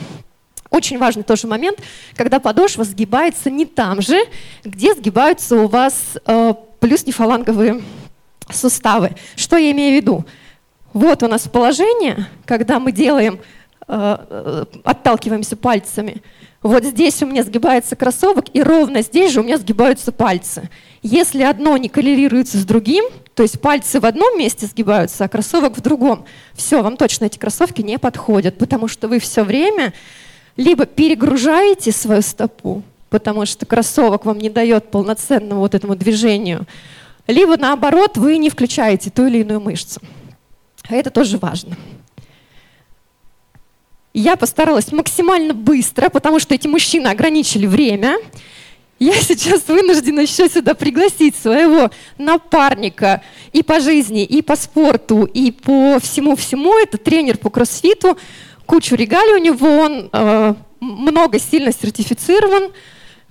очень 0.70 0.98
важный 0.98 1.24
тоже 1.24 1.46
момент, 1.48 1.80
когда 2.16 2.40
подошва 2.40 2.86
сгибается 2.86 3.52
не 3.52 3.66
там 3.66 4.02
же, 4.02 4.18
где 4.64 4.94
сгибаются 4.94 5.58
у 5.58 5.68
вас 5.68 6.18
э, 6.26 6.54
плюс-нефаланговые 6.80 7.84
суставы. 8.50 9.12
Что 9.36 9.58
я 9.58 9.72
имею 9.72 10.00
в 10.00 10.02
виду? 10.02 10.26
Вот 10.94 11.22
у 11.24 11.28
нас 11.28 11.46
положение, 11.50 12.30
когда 12.46 12.80
мы 12.80 12.94
делаем, 12.94 13.42
э, 13.90 14.18
э, 14.30 14.66
отталкиваемся 14.86 15.58
пальцами. 15.58 16.24
Вот 16.64 16.86
здесь 16.86 17.22
у 17.22 17.26
меня 17.26 17.44
сгибается 17.44 17.98
кроссовок, 17.98 18.46
и 18.54 18.64
ровно 18.64 19.02
здесь 19.02 19.34
же 19.34 19.42
у 19.42 19.44
меня 19.44 19.58
сгибаются 19.58 20.14
пальцы. 20.14 20.70
Если 21.02 21.44
одно 21.44 21.76
не 21.76 21.90
коррелируется 21.90 22.58
с 22.58 22.64
другим, 22.64 23.04
то 23.36 23.44
есть 23.44 23.60
пальцы 23.60 24.00
в 24.00 24.06
одном 24.06 24.40
месте 24.40 24.66
сгибаются, 24.66 25.26
а 25.26 25.28
кроссовок 25.28 25.78
в 25.78 25.82
другом. 25.82 26.26
Все, 26.54 26.82
вам 26.82 26.96
точно 26.96 27.26
эти 27.26 27.38
кроссовки 27.38 27.82
не 27.82 28.00
подходят, 28.00 28.58
потому 28.58 28.88
что 28.88 29.10
вы 29.10 29.20
все 29.20 29.44
время 29.44 29.94
либо 30.56 30.86
перегружаете 30.86 31.92
свою 31.92 32.22
стопу, 32.22 32.82
потому 33.10 33.46
что 33.46 33.66
кроссовок 33.66 34.24
вам 34.24 34.38
не 34.38 34.50
дает 34.50 34.90
полноценному 34.90 35.60
вот 35.60 35.76
этому 35.76 35.98
движению, 35.98 36.66
либо 37.28 37.58
наоборот 37.58 38.18
вы 38.18 38.38
не 38.38 38.50
включаете 38.50 39.10
ту 39.10 39.28
или 39.28 39.40
иную 39.40 39.60
мышцу. 39.60 40.00
А 40.88 40.96
это 40.96 41.10
тоже 41.10 41.38
важно. 41.38 41.76
Я 44.14 44.38
постаралась 44.38 44.94
максимально 44.94 45.54
быстро, 45.54 46.08
потому 46.08 46.40
что 46.40 46.56
эти 46.56 46.68
мужчины 46.68 47.08
ограничили 47.08 47.68
время. 47.68 48.18
Я 48.98 49.14
сейчас 49.16 49.68
вынуждена 49.68 50.22
еще 50.22 50.48
сюда 50.48 50.74
пригласить 50.74 51.36
своего 51.36 51.92
напарника 52.18 53.22
и 53.52 53.62
по 53.62 53.82
жизни, 53.82 54.24
и 54.24 54.42
по 54.42 54.56
спорту, 54.56 55.26
и 55.26 55.52
по 55.52 56.00
всему-всему. 56.00 56.78
Это 56.78 56.98
тренер 56.98 57.38
по 57.38 57.50
кроссфиту. 57.50 58.18
Кучу 58.66 58.96
регалий 58.96 59.34
у 59.34 59.38
него, 59.38 59.68
он 59.68 60.10
э, 60.12 60.54
много 60.80 61.40
сильно 61.40 61.74
сертифицирован. 61.74 62.72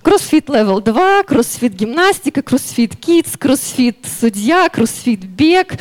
CrossFit 0.03 0.49
Level 0.49 0.81
2, 0.81 1.23
кроссфит 1.23 1.73
гимнастика, 1.73 2.43
CrossFit 2.43 2.93
Kids, 2.93 3.35
CrossFit 3.39 3.97
судья, 4.19 4.69
кроссфит 4.69 5.21
бег. 5.21 5.79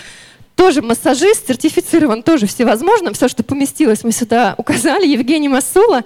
Тоже 0.56 0.80
массажист, 0.80 1.46
сертифицирован 1.46 2.22
тоже 2.22 2.46
всевозможным. 2.46 3.12
Все, 3.12 3.28
что 3.28 3.42
поместилось, 3.42 4.02
мы 4.02 4.12
сюда 4.12 4.54
указали. 4.56 5.06
Евгений 5.06 5.50
Моссула. 5.50 6.04